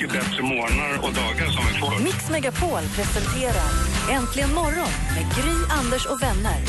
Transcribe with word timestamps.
mycket 0.00 0.20
bättre 0.20 0.42
morgnar 0.42 0.98
och 1.02 1.12
dagar 1.12 1.50
som 1.50 1.64
vi 1.66 1.80
får. 1.80 2.04
Mix 2.04 2.30
Megapol 2.30 2.82
presenterar 2.96 3.70
Äntligen 4.10 4.54
morgon 4.54 4.88
med 5.14 5.24
Gry, 5.36 5.54
Anders 5.70 6.06
och 6.06 6.22
vänner. 6.22 6.60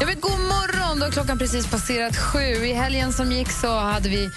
Ja, 0.00 0.06
men 0.06 0.20
god 0.20 0.40
morgon! 0.40 1.00
Då 1.00 1.10
klockan 1.10 1.38
precis 1.38 1.66
passerat 1.66 2.16
sju. 2.16 2.38
I 2.38 2.72
helgen 2.72 3.12
som 3.12 3.32
gick 3.32 3.50
så 3.50 3.78
hade 3.78 4.08
vi 4.08 4.30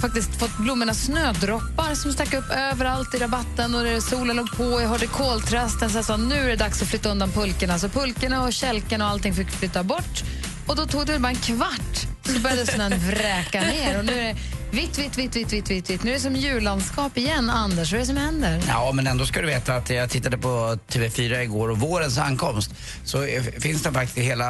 faktiskt 0.00 0.38
fått 0.38 0.56
blommornas 0.58 1.04
snödroppar 1.04 1.94
som 1.94 2.12
stack 2.12 2.34
upp 2.34 2.50
överallt 2.50 3.14
i 3.14 3.18
rabatten 3.18 3.74
och 3.74 3.84
där 3.84 4.00
solen 4.00 4.36
låg 4.36 4.56
på. 4.56 4.80
Jag 4.82 4.88
hörde 4.88 5.06
koltrasten 5.06 5.90
så 5.90 5.98
jag 5.98 6.04
sa 6.04 6.16
nu 6.16 6.34
är 6.34 6.48
det 6.48 6.56
dags 6.56 6.82
att 6.82 6.88
flytta 6.88 7.08
undan 7.08 7.30
pulkorna. 7.30 7.78
Så 7.78 7.88
pulkorna 7.88 8.42
och 8.42 8.52
kälken 8.52 9.02
och 9.02 9.08
allting 9.08 9.34
fick 9.34 9.50
flytta 9.50 9.82
bort. 9.82 10.22
Och 10.66 10.76
då 10.76 10.86
tog 10.86 11.06
det 11.06 11.18
bara 11.18 11.28
en 11.28 11.36
kvart 11.36 11.96
så 12.22 12.40
började 12.40 12.66
snön 12.66 12.92
vräka 12.98 13.60
ner. 13.60 13.98
Och 13.98 14.04
nu 14.04 14.12
är 14.12 14.24
det 14.24 14.36
vitt, 14.70 14.98
vitt, 14.98 15.18
vitt, 15.18 15.36
vitt, 15.36 15.52
vitt, 15.52 15.70
vitt, 15.70 15.90
vitt. 15.90 16.02
Nu 16.02 16.10
är 16.10 16.14
det 16.14 16.20
som 16.20 16.36
jullandskap 16.36 17.18
igen. 17.18 17.50
Anders, 17.50 17.92
vad 17.92 17.96
är 17.96 18.00
det 18.00 18.06
som 18.06 18.16
händer? 18.16 18.62
Ja, 18.68 18.92
men 18.94 19.06
ändå 19.06 19.26
ska 19.26 19.40
du 19.40 19.46
veta 19.46 19.76
att 19.76 19.90
jag 19.90 20.10
tittade 20.10 20.38
på 20.38 20.78
TV4 20.88 21.42
igår 21.42 21.68
och 21.68 21.78
vårens 21.78 22.18
ankomst 22.18 22.70
så 23.04 23.22
eh, 23.22 23.42
finns 23.42 23.82
det 23.82 23.92
faktiskt 23.92 24.18
hela, 24.18 24.46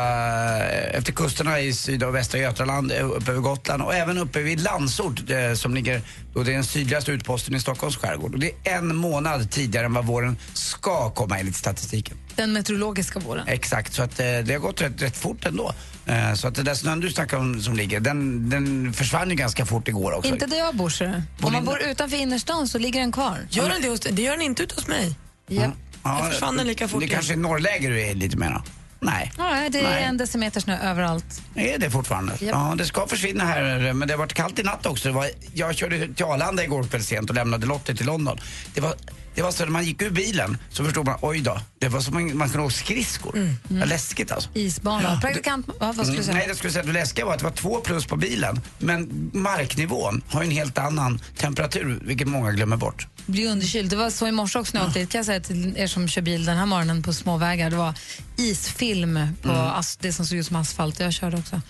eh, 0.58 0.96
efter 0.96 1.12
kusterna 1.12 1.60
i 1.60 1.72
syd 1.72 2.02
och 2.02 2.14
västra 2.14 2.38
Götaland, 2.38 2.92
eh, 2.92 3.10
uppe 3.10 3.32
vid 3.32 3.42
Gotland 3.42 3.82
och 3.82 3.94
även 3.94 4.18
uppe 4.18 4.40
vid 4.40 4.60
Landsort 4.60 5.20
som 5.54 5.74
ligger, 5.74 6.02
då 6.34 6.42
det 6.42 6.50
är 6.50 6.54
den 6.54 6.64
sydligaste 6.64 7.12
utposten 7.12 7.54
i 7.54 7.60
Stockholms 7.60 7.96
skärgård. 7.96 8.34
Och 8.34 8.40
det 8.40 8.52
är 8.64 8.78
en 8.78 8.96
månad 8.96 9.50
tidigare 9.50 9.86
än 9.86 9.94
vad 9.94 10.06
våren 10.06 10.36
ska 10.52 11.10
komma 11.10 11.38
enligt 11.38 11.56
statistiken. 11.56 12.16
Den 12.36 12.52
meteorologiska 12.52 13.18
våren. 13.20 13.48
Exakt, 13.48 13.94
så 13.94 14.02
att 14.02 14.16
det 14.16 14.52
har 14.52 14.58
gått 14.58 14.82
rätt, 14.82 15.02
rätt 15.02 15.16
fort 15.16 15.46
ändå. 15.46 15.72
Eh, 16.10 16.34
så 16.34 16.48
att 16.48 16.54
det 16.54 16.62
där 16.62 16.74
snön 16.74 17.00
du 17.00 17.10
snackar 17.10 17.36
om 17.36 17.60
som 17.60 17.74
ligger, 17.74 18.00
den, 18.00 18.50
den 18.50 18.92
försvann 18.92 19.30
ju 19.30 19.36
ganska 19.36 19.66
fort 19.66 19.88
igår 19.88 20.12
också. 20.12 20.32
Inte 20.32 20.46
där 20.46 20.58
jag 20.58 20.76
bor, 20.76 20.88
ser 20.90 21.06
du. 21.06 21.46
Om 21.46 21.52
man 21.52 21.64
bor 21.64 21.82
utanför 21.82 22.16
innerstan 22.16 22.68
så 22.68 22.78
ligger 22.78 23.00
den 23.00 23.12
kvar. 23.12 23.38
Gör 23.50 23.68
den 23.68 23.82
det, 23.82 23.88
hos, 23.88 24.00
det 24.00 24.22
gör 24.22 24.32
den 24.32 24.42
inte 24.42 24.62
ute 24.62 24.74
hos 24.74 24.88
mig. 24.88 25.14
Japp. 25.48 25.74
Ja, 26.02 26.18
Jag 26.22 26.32
försvann 26.32 26.56
den 26.56 26.66
lika 26.66 26.88
fort 26.88 27.00
Det 27.00 27.08
kanske 27.08 27.32
är 27.32 27.36
norrläge 27.36 27.88
du 27.88 28.00
är 28.00 28.14
lite 28.14 28.36
mer 28.36 28.60
Nej. 29.00 29.32
Ja, 29.38 29.68
det 29.70 29.80
är 29.80 29.82
Nej. 29.90 30.02
en 30.04 30.16
decimeter 30.16 30.60
snö 30.60 30.78
överallt. 30.90 31.42
Är 31.54 31.78
det 31.78 31.90
fortfarande? 31.90 32.32
Ja, 32.40 32.74
det 32.78 32.86
ska 32.86 33.06
försvinna 33.06 33.44
här, 33.44 33.92
men 33.92 34.08
det 34.08 34.14
har 34.14 34.18
varit 34.18 34.32
kallt 34.34 34.58
i 34.58 34.62
natt 34.62 34.86
också. 34.86 35.12
Var, 35.12 35.30
jag 35.54 35.74
körde 35.74 36.14
till 36.14 36.24
Arlanda 36.24 36.64
igår 36.64 36.84
kväll 36.84 37.04
sent 37.04 37.30
och 37.30 37.36
lämnade 37.36 37.66
Lottie 37.66 37.96
till 37.96 38.06
London. 38.06 38.38
Det 38.74 38.80
var, 38.80 38.94
det 39.34 39.42
var 39.42 39.50
så 39.50 39.64
när 39.64 39.70
man 39.70 39.84
gick 39.84 40.02
ur 40.02 40.10
bilen 40.10 40.58
så 40.70 40.84
förstod 40.84 41.06
man, 41.06 41.18
oj 41.22 41.40
då, 41.40 41.60
det 41.78 41.88
var 41.88 42.00
som 42.00 42.14
man, 42.14 42.36
man 42.36 42.48
kunde 42.50 42.66
åka 42.66 42.74
skridskor. 42.74 43.56
Det 43.68 43.78
var 43.78 43.86
läskigt 43.86 44.32
alltså. 44.32 44.50
Isbana. 44.54 45.20
Praktikant... 45.20 45.66
Ja, 45.80 45.92
vad 45.92 46.06
skulle 46.06 46.18
du 46.18 46.24
säga? 46.24 46.36
Nej, 46.36 46.46
det 46.48 46.54
skulle 46.54 46.72
säga 46.72 46.80
att 46.80 46.86
det 46.86 46.92
läskiga 46.92 47.24
var 47.24 47.32
att 47.32 47.38
det 47.38 47.44
var 47.44 47.52
två 47.52 47.80
plus 47.80 48.06
på 48.06 48.16
bilen. 48.16 48.60
Men 48.78 49.30
marknivån 49.34 50.22
har 50.28 50.42
en 50.42 50.50
helt 50.50 50.78
annan 50.78 51.20
temperatur, 51.36 52.00
vilket 52.04 52.28
många 52.28 52.52
glömmer 52.52 52.76
bort. 52.76 53.06
bli 53.26 53.46
underkyld. 53.46 53.90
Det 53.90 53.96
var 53.96 54.10
så 54.10 54.26
i 54.26 54.32
morse 54.32 54.58
också 54.58 54.76
när 54.76 54.80
jag 54.80 54.88
åkte 54.88 55.06
kan 55.06 55.18
jag 55.18 55.26
säga 55.26 55.40
till 55.40 55.74
er 55.76 55.86
som 55.86 56.08
kör 56.08 56.22
bil 56.22 56.44
den 56.44 56.56
här 56.56 56.66
morgonen 56.66 57.02
på 57.02 57.12
småvägar. 57.12 57.70
Det 57.70 57.76
var 57.76 57.94
isfilm 58.40 59.36
på 59.42 59.50
as- 59.52 59.96
det 59.96 60.12
som 60.12 60.26
såg 60.26 60.38
ut 60.38 60.46
som 60.46 60.56
asfalt. 60.56 61.00
Jag 61.00 61.12
körde 61.12 61.36
också. 61.36 61.60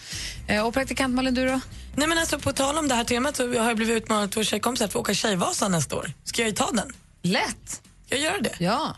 Eh, 0.47 0.66
och 0.66 0.75
praktikant 0.75 1.14
Malin, 1.14 1.34
du 1.34 1.47
då? 1.47 1.60
Nej 1.97 2.08
men 2.08 2.19
alltså 2.19 2.38
på 2.38 2.53
tal 2.53 2.78
om 2.78 2.88
det 2.88 2.94
här 2.94 3.04
temat 3.04 3.36
så 3.36 3.48
har 3.48 3.54
jag 3.69 3.76
blivit 3.76 4.03
utmanad 4.03 4.25
av 4.25 4.28
två 4.28 4.44
tjejkompisar 4.44 4.84
att 4.86 4.92
få 4.92 4.98
åka 4.98 5.14
Tjejvasan 5.14 5.72
nästa 5.72 5.97
år. 5.97 6.12
Ska 6.25 6.42
jag 6.42 6.48
ju 6.48 6.54
ta 6.54 6.70
den? 6.70 6.92
Lätt! 7.22 7.82
Ska 8.06 8.14
jag 8.16 8.20
göra 8.25 8.41
det? 8.41 8.54
Ja, 8.59 8.97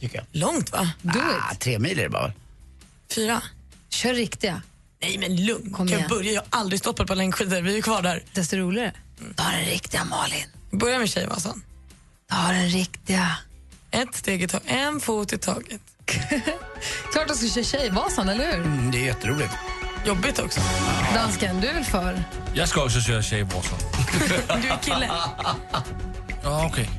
Tycker 0.00 0.16
jag. 0.16 0.26
Långt 0.32 0.72
va? 0.72 0.90
do 1.02 1.18
Ah, 1.18 1.52
it. 1.52 1.60
tre 1.60 1.78
mil 1.78 1.98
är 1.98 2.02
det 2.02 2.08
bara. 2.10 2.32
Fyra? 3.14 3.42
Kör 3.88 4.14
riktiga. 4.14 4.62
Nej 5.02 5.18
men 5.18 5.44
lugn. 5.46 5.62
Kom 5.72 5.72
Kan 5.72 5.88
igen. 5.88 6.00
jag 6.00 6.10
börja? 6.10 6.32
Jag 6.32 6.40
har 6.50 6.60
aldrig 6.60 6.80
stått 6.80 6.96
på 6.96 7.02
ett 7.02 7.08
par 7.08 7.16
längdskidor. 7.16 7.60
Vi 7.60 7.70
är 7.70 7.76
ju 7.76 7.82
kvar 7.82 8.02
där. 8.02 8.22
Desto 8.32 8.56
roligare. 8.56 8.92
Ta 9.36 9.42
den 9.50 9.64
riktiga, 9.64 10.04
Malin. 10.04 10.44
Börja 10.70 10.98
med 10.98 11.08
Tjejvasan. 11.10 11.62
Ta 12.30 12.36
den 12.52 12.68
riktiga. 12.68 13.36
Ett 13.90 14.14
steg 14.14 14.42
i 14.42 14.48
taget, 14.48 14.66
en 14.70 15.00
fot 15.00 15.32
i 15.32 15.38
taget. 15.38 15.80
Klart 17.12 17.30
att 17.30 17.40
du 17.40 17.48
ska 17.48 17.62
köra 17.62 17.80
Tjejvasan, 17.80 18.28
eller 18.28 18.46
hur? 18.52 18.64
Mm, 18.64 18.90
det 18.90 18.98
är 18.98 19.04
jätteroligt. 19.06 19.52
Jobbigt 20.06 20.38
också. 20.38 20.60
Dansken, 21.14 21.60
du 21.60 21.68
är 21.68 21.74
väl 21.74 21.84
för? 21.84 22.24
Jag 22.54 22.68
ska 22.68 22.84
också 22.84 23.00
köra 23.00 23.22
Tjejvasan. 23.22 23.78
Du 24.62 24.68
är 24.68 24.76
kille. 24.82 25.10
Ja, 26.42 26.66
okej. 26.70 26.90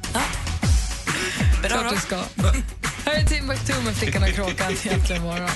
Bra 1.62 1.70
Klart 1.70 1.84
då. 1.84 1.90
du 1.96 1.98
ska. 2.02 2.16
Här 3.06 3.14
är 3.20 3.26
Timbuktu 3.26 3.74
med 3.86 3.96
Flickan 3.96 4.24
och 4.24 4.30
kråkan. 4.30 4.72
Egentligen 4.86 5.22
morgon. 5.24 5.50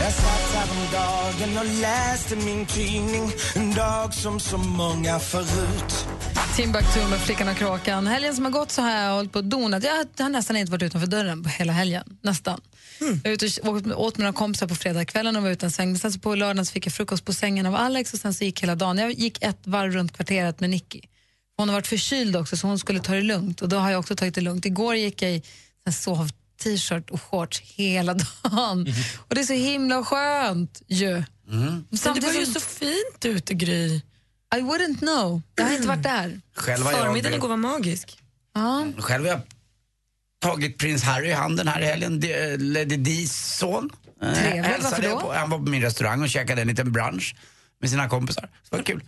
Jag 0.00 0.12
satt 0.12 0.54
häromdagen 0.54 1.58
och 1.58 1.80
läste 1.80 2.36
min 2.36 2.66
tidning 2.66 3.32
En 3.54 3.74
dag 3.74 4.14
som 4.14 4.40
så 4.40 4.58
många 4.58 5.18
förut 5.18 6.06
Timbuktu 6.56 7.08
med 7.10 7.20
Flickan 7.20 7.48
och 7.48 7.56
kråkan. 7.56 8.06
Helgen 8.06 8.34
som 8.34 8.44
har 8.44 8.52
gått 8.52 8.70
så 8.70 8.82
har 8.82 8.90
jag 8.90 9.14
hållit 9.14 9.32
på 9.32 9.38
och 9.38 9.44
donat. 9.44 9.84
Jag 9.84 10.24
har 10.24 10.28
nästan 10.28 10.56
inte 10.56 10.72
varit 10.72 10.82
utanför 10.82 11.06
dörren 11.06 11.42
på 11.42 11.48
hela 11.48 11.72
helgen. 11.72 12.18
Nästan. 12.20 12.60
Jag 12.98 13.20
var 13.24 13.30
ute 13.30 13.60
och 13.62 13.68
åt 13.68 13.86
åt 13.86 14.18
med 14.18 14.24
några 14.24 14.32
kompisar 14.32 14.66
på 14.66 14.74
fredagskvällen 14.74 15.36
och 15.36 15.42
var 15.42 15.50
ute 15.50 15.66
en 15.66 15.70
sväng. 15.70 15.88
Men 15.88 15.98
sen 15.98 16.12
så 16.12 16.18
på 16.18 16.34
lördagen 16.34 16.66
så 16.66 16.72
fick 16.72 16.86
jag 16.86 16.92
frukost 16.92 17.24
på 17.24 17.32
sängen 17.32 17.66
av 17.66 17.74
Alex 17.74 18.12
och 18.14 18.20
sen 18.20 18.34
så 18.34 18.44
gick 18.44 18.62
hela 18.62 18.74
dagen. 18.74 18.98
Jag 18.98 19.12
gick 19.12 19.42
ett 19.44 19.58
varv 19.64 19.92
runt 19.92 20.12
kvarteret 20.16 20.60
med 20.60 20.70
Nicky. 20.70 21.00
Hon 21.56 21.68
har 21.68 21.74
varit 21.74 21.86
förkyld 21.86 22.36
också 22.36 22.56
så 22.56 22.66
hon 22.66 22.78
skulle 22.78 23.00
ta 23.00 23.12
det 23.14 23.22
lugnt 23.22 23.62
och 23.62 23.68
då 23.68 23.76
har 23.76 23.90
jag 23.90 23.98
också 24.00 24.16
tagit 24.16 24.34
det 24.34 24.40
lugnt. 24.40 24.64
Igår 24.66 24.96
gick 24.96 25.22
jag 25.22 25.30
i 25.30 25.42
en 25.86 25.92
sov 25.92 26.30
t-shirt 26.62 27.10
och 27.10 27.22
shorts 27.22 27.60
hela 27.60 28.14
dagen. 28.42 28.94
Och 29.28 29.34
det 29.34 29.40
är 29.40 29.44
så 29.44 29.52
himla 29.52 30.04
skönt 30.04 30.82
ju. 30.86 31.22
Men 31.46 31.86
det 31.90 31.98
Samtidigt 31.98 32.34
var 32.34 32.40
ju 32.40 32.46
så 32.46 32.60
fint 32.60 33.24
ute, 33.24 33.54
Gry. 33.54 34.00
I 34.58 34.60
wouldn't 34.62 34.98
know. 34.98 35.42
Jag 35.54 35.64
har 35.64 35.72
inte 35.74 35.88
varit 35.88 36.02
där. 36.02 36.40
Själv 36.54 36.84
har 36.84 36.92
jag... 36.92 37.00
Förmiddagen 37.04 37.34
igår 37.38 37.48
var 37.48 37.56
magisk. 37.56 38.18
Ja. 38.54 38.86
Själv 38.98 39.24
har 39.24 39.30
jag 39.32 39.40
tagit 40.42 40.78
prins 40.78 41.02
Harry 41.02 41.28
i 41.28 41.32
handen 41.32 41.68
här 41.68 41.80
i 41.80 41.84
helgen, 41.84 42.20
D- 42.20 42.56
Lady 42.56 42.96
Dis 42.96 43.56
son. 43.56 43.90
Eh, 44.22 44.32
Trevligt, 44.34 44.64
hälsade 44.66 44.82
varför 44.90 45.02
jag 45.02 45.12
då? 45.12 45.20
På. 45.20 45.32
Han 45.32 45.50
var 45.50 45.58
på 45.58 45.64
min 45.64 45.82
restaurang 45.82 46.22
och 46.22 46.28
käkade 46.28 46.62
en 46.62 46.68
liten 46.68 46.92
brunch 46.92 47.36
med 47.80 47.90
sina 47.90 48.08
kompisar. 48.08 48.42
Så 48.62 48.68
det 48.70 48.76
var 48.76 48.84
kul. 48.84 49.02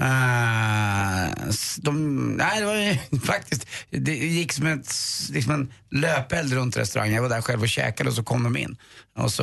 Eh, 0.00 1.50
de, 1.76 2.26
nej, 2.36 2.60
det 2.60 2.66
var 2.66 2.74
ju 2.74 3.20
faktiskt, 3.26 3.66
det 3.90 4.14
gick 4.14 4.52
som, 4.52 4.66
ett, 4.66 4.94
liksom 5.30 5.52
en 5.54 5.72
löpeld 5.90 6.52
runt 6.52 6.76
restaurangen. 6.76 7.14
Jag 7.14 7.22
var 7.22 7.28
där 7.28 7.42
själv 7.42 7.62
och 7.62 7.68
käkade 7.68 8.10
och 8.10 8.16
så 8.16 8.22
kom 8.22 8.42
de 8.42 8.56
in. 8.56 8.76
Och 9.18 9.32
så 9.32 9.42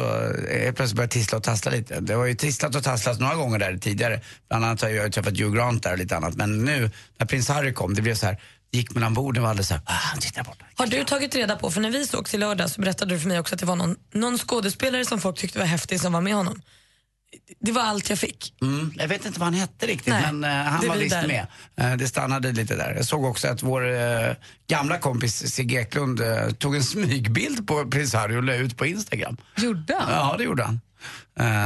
eh, 0.50 0.74
plötsligt 0.74 0.96
började 0.96 1.02
jag 1.02 1.10
tissla 1.10 1.38
och 1.38 1.44
tassla 1.44 1.72
lite. 1.72 2.00
Det 2.00 2.16
var 2.16 2.26
ju 2.26 2.36
tisslat 2.36 2.76
och 2.76 2.84
tasslat 2.84 3.20
några 3.20 3.36
gånger 3.36 3.60
där 3.60 3.78
tidigare. 3.78 4.22
Bland 4.48 4.66
annat 4.66 4.82
har 4.82 4.90
jag 4.90 5.06
ju 5.06 5.12
träffat 5.12 5.40
Hugh 5.40 5.56
Grant 5.56 5.84
där 5.84 5.92
och 5.92 5.98
lite 5.98 6.18
annat. 6.18 6.36
Men 6.36 6.66
nu 6.66 6.92
när 7.18 7.28
prins 7.28 7.50
Harry 7.50 7.74
kom, 7.74 7.94
det 7.94 8.02
blev 8.02 8.16
så 8.16 8.26
här, 8.26 8.38
gick 8.72 8.94
mellan 8.94 9.14
borden 9.14 9.42
och 9.42 9.44
var 9.44 9.50
alldeles 9.50 9.68
såhär, 9.68 9.82
ah, 9.86 9.92
han 9.92 10.20
tittar 10.20 10.44
bort. 10.44 10.58
Har 10.76 10.88
du 10.88 11.04
tagit 11.04 11.36
reda 11.36 11.56
på, 11.56 11.72
för 11.72 11.82
när 11.82 11.92
vi 11.92 12.08
sågs 12.08 12.34
i 12.34 12.38
lördag 12.38 12.70
så 12.70 12.82
berättade 12.82 13.14
du 13.16 13.20
för 13.20 13.28
mig 13.28 13.40
också 13.40 13.56
att 13.56 13.60
det 13.60 13.66
var 13.66 13.76
någon, 13.76 13.96
någon 14.14 14.38
skådespelare 14.38 15.06
som 15.06 15.22
folk 15.22 15.38
tyckte 15.38 15.60
var 15.60 15.66
häftig 15.66 16.02
som 16.02 16.14
var 16.14 16.22
med 16.22 16.36
honom. 16.36 16.62
Det 17.60 17.72
var 17.72 17.82
allt 17.82 18.10
jag 18.10 18.20
fick. 18.20 18.54
Mm, 18.62 18.94
jag 18.96 19.08
vet 19.08 19.26
inte 19.26 19.40
vad 19.40 19.46
han 19.46 19.54
hette 19.54 19.88
riktigt, 19.88 20.14
Nej, 20.14 20.34
men 20.34 20.44
eh, 20.44 20.66
han 20.66 20.88
var 20.88 20.98
visst 20.98 21.16
där. 21.16 21.28
med. 21.28 21.48
Eh, 21.76 21.98
det 21.98 22.08
stannade 22.08 22.52
lite 22.52 22.76
där. 22.76 22.94
Jag 22.96 23.06
såg 23.06 23.26
också 23.26 23.48
att 23.48 23.64
vår 23.64 23.96
eh, 23.96 24.34
gamla 24.68 24.98
kompis 24.98 25.54
Sigge 25.54 25.82
Eklund 25.82 26.22
tog 26.60 26.76
en 26.76 26.84
smygbild 26.84 27.68
på 27.68 27.86
prins 27.86 28.14
Harry 28.14 28.36
och 28.36 28.44
la 28.44 28.56
ut 28.56 28.78
på 28.78 28.86
Instagram. 28.86 29.38
Gjorde 29.58 29.96
han? 30.00 30.12
Ja, 30.12 30.36
det 30.38 30.44
gjorde 30.44 30.64
han. 30.64 30.80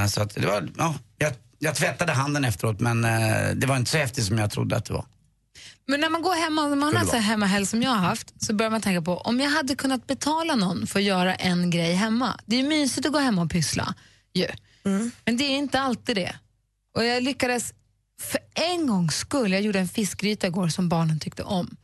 Så 0.09 0.21
att 0.21 0.35
det 0.35 0.45
var, 0.45 0.69
ja, 0.77 0.95
jag, 1.17 1.33
jag 1.59 1.75
tvättade 1.75 2.11
handen 2.11 2.45
efteråt, 2.45 2.79
men 2.79 3.01
det 3.59 3.67
var 3.67 3.77
inte 3.77 3.91
så 3.91 3.97
häftigt 3.97 4.25
som 4.25 4.37
jag 4.37 4.51
trodde 4.51 4.75
att 4.75 4.85
det 4.85 4.93
var. 4.93 5.05
Men 5.87 5.99
när 5.99 6.09
man 6.09 6.21
går 6.21 6.33
hemma, 6.33 6.67
när 6.67 6.75
man 6.75 6.95
har 6.95 7.05
här 7.05 7.19
hemmahelg 7.19 7.65
som 7.65 7.81
jag 7.83 7.91
har 7.91 7.97
haft 7.97 8.43
så 8.43 8.53
börjar 8.53 8.69
man 8.69 8.81
tänka 8.81 9.01
på 9.01 9.17
om 9.17 9.39
jag 9.39 9.49
hade 9.49 9.75
kunnat 9.75 10.07
betala 10.07 10.55
någon 10.55 10.87
för 10.87 10.99
att 10.99 11.05
göra 11.05 11.35
en 11.35 11.69
grej 11.69 11.93
hemma. 11.93 12.39
Det 12.45 12.59
är 12.59 12.63
mysigt 12.63 13.07
att 13.07 13.13
gå 13.13 13.19
hemma 13.19 13.41
och 13.41 13.51
pyssla 13.51 13.95
Mm. 14.85 15.11
Men 15.25 15.37
det 15.37 15.43
är 15.43 15.57
inte 15.57 15.79
alltid 15.79 16.15
det. 16.15 16.35
Och 16.95 17.05
jag 17.05 17.23
lyckades 17.23 17.73
för 18.21 18.39
en 18.53 18.87
gångs 18.87 19.15
skull, 19.15 19.51
jag 19.51 19.61
gjorde 19.61 19.79
en 19.79 19.87
fiskgryta 19.87 20.47
igår 20.47 20.67
som 20.67 20.89
barnen 20.89 21.19
tyckte 21.19 21.43
om. 21.43 21.75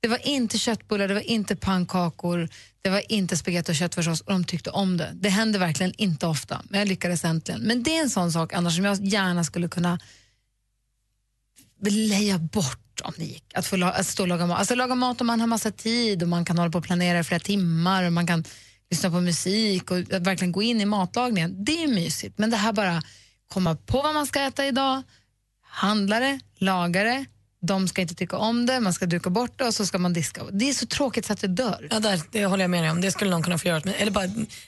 Det 0.00 0.08
var 0.08 0.26
inte 0.28 0.58
köttbullar, 0.58 1.08
det 1.08 1.14
var 1.14 1.20
inte 1.30 1.56
pannkakor, 1.56 2.48
det 2.82 2.90
var 2.90 3.12
inte 3.12 3.36
spagetti 3.36 3.72
och 3.72 3.76
köttfärssås 3.76 4.20
och 4.20 4.32
de 4.32 4.44
tyckte 4.44 4.70
om 4.70 4.96
det. 4.96 5.10
Det 5.14 5.28
händer 5.28 5.58
verkligen 5.58 5.92
inte 5.96 6.26
ofta, 6.26 6.62
men 6.68 6.78
jag 6.78 6.88
lyckades 6.88 7.24
äntligen. 7.24 7.60
Men 7.60 7.82
det 7.82 7.96
är 7.96 8.02
en 8.02 8.10
sån 8.10 8.32
sak 8.32 8.52
annars 8.52 8.76
som 8.76 8.84
jag 8.84 9.04
gärna 9.04 9.44
skulle 9.44 9.68
kunna 9.68 9.98
leja 11.80 12.38
bort 12.38 13.00
om 13.04 13.12
det 13.16 13.24
gick. 13.24 13.44
Att, 13.54 13.66
få 13.66 13.76
la- 13.76 13.92
att 13.92 14.06
stå 14.06 14.22
och 14.22 14.28
laga 14.28 14.46
mat. 14.46 14.58
Alltså 14.58 14.74
laga 14.74 14.94
mat 14.94 15.20
om 15.20 15.26
man 15.26 15.40
har 15.40 15.46
massa 15.46 15.70
tid 15.70 16.22
och 16.22 16.28
man 16.28 16.44
kan 16.44 16.58
hålla 16.58 16.70
på 16.70 16.78
och 16.78 16.84
planera 16.84 17.18
i 17.18 17.24
flera 17.24 17.40
timmar 17.40 18.04
och 18.04 18.12
man 18.12 18.26
kan 18.26 18.44
lyssna 18.90 19.10
på 19.10 19.20
musik 19.20 19.90
och 19.90 19.98
att 19.98 20.26
verkligen 20.26 20.52
gå 20.52 20.62
in 20.62 20.80
i 20.80 20.84
matlagningen. 20.84 21.64
Det 21.64 21.82
är 21.82 21.88
mysigt. 21.88 22.38
Men 22.38 22.50
det 22.50 22.56
här 22.56 22.72
bara 22.72 23.02
komma 23.48 23.76
på 23.76 24.02
vad 24.02 24.14
man 24.14 24.26
ska 24.26 24.40
äta 24.40 24.66
idag, 24.66 25.02
handla 25.62 26.20
det, 26.20 26.40
laga 26.58 27.04
det, 27.04 27.24
de 27.60 27.88
ska 27.88 28.02
inte 28.02 28.14
tycka 28.14 28.36
om 28.36 28.66
det, 28.66 28.80
man 28.80 28.92
ska 28.92 29.06
duka 29.06 29.30
bort 29.30 29.58
det 29.58 29.64
och 29.64 29.74
så 29.74 29.86
ska 29.86 29.98
man 29.98 30.12
diska. 30.12 30.44
Det 30.52 30.68
är 30.68 30.72
så 30.74 30.86
tråkigt 30.86 31.26
så 31.26 31.32
att 31.32 31.40
det 31.40 31.46
dör. 31.46 31.88
Ja, 31.90 32.00
där, 32.00 32.20
det 32.32 32.46
håller 32.46 32.64
jag 32.64 32.70
med 32.70 32.82
dig 32.82 32.90
om. 32.90 33.00
Det 33.00 33.12
skulle 33.12 33.30
någon 33.30 33.42
kunna 33.42 33.58
få 33.58 33.68
göra 33.68 33.78
åt 33.78 33.84
mig. 33.84 33.94
Eller 33.98 34.12
bara, 34.12 34.26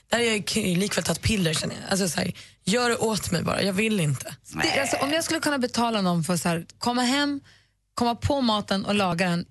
där 0.08 0.18
är 0.18 0.32
jag 0.32 0.78
likväl 0.78 1.04
ta 1.04 1.12
ett 1.12 1.22
piller 1.22 1.54
känner 1.54 1.74
jag. 1.74 1.90
Alltså, 1.90 2.08
så 2.08 2.20
här, 2.20 2.32
gör 2.64 2.88
det 2.88 2.96
åt 2.96 3.30
mig 3.30 3.42
bara, 3.42 3.62
jag 3.62 3.72
vill 3.72 4.00
inte. 4.00 4.36
Det, 4.62 4.80
alltså, 4.80 4.96
om 4.96 5.12
jag 5.12 5.24
skulle 5.24 5.40
kunna 5.40 5.58
betala 5.58 6.00
någon 6.00 6.24
för 6.24 6.36
så 6.36 6.48
här, 6.48 6.66
komma 6.78 7.02
hem, 7.02 7.40
komma 7.94 8.14
på 8.14 8.40
maten 8.40 8.84
och 8.84 8.94
laga 8.94 9.28
den 9.28 9.44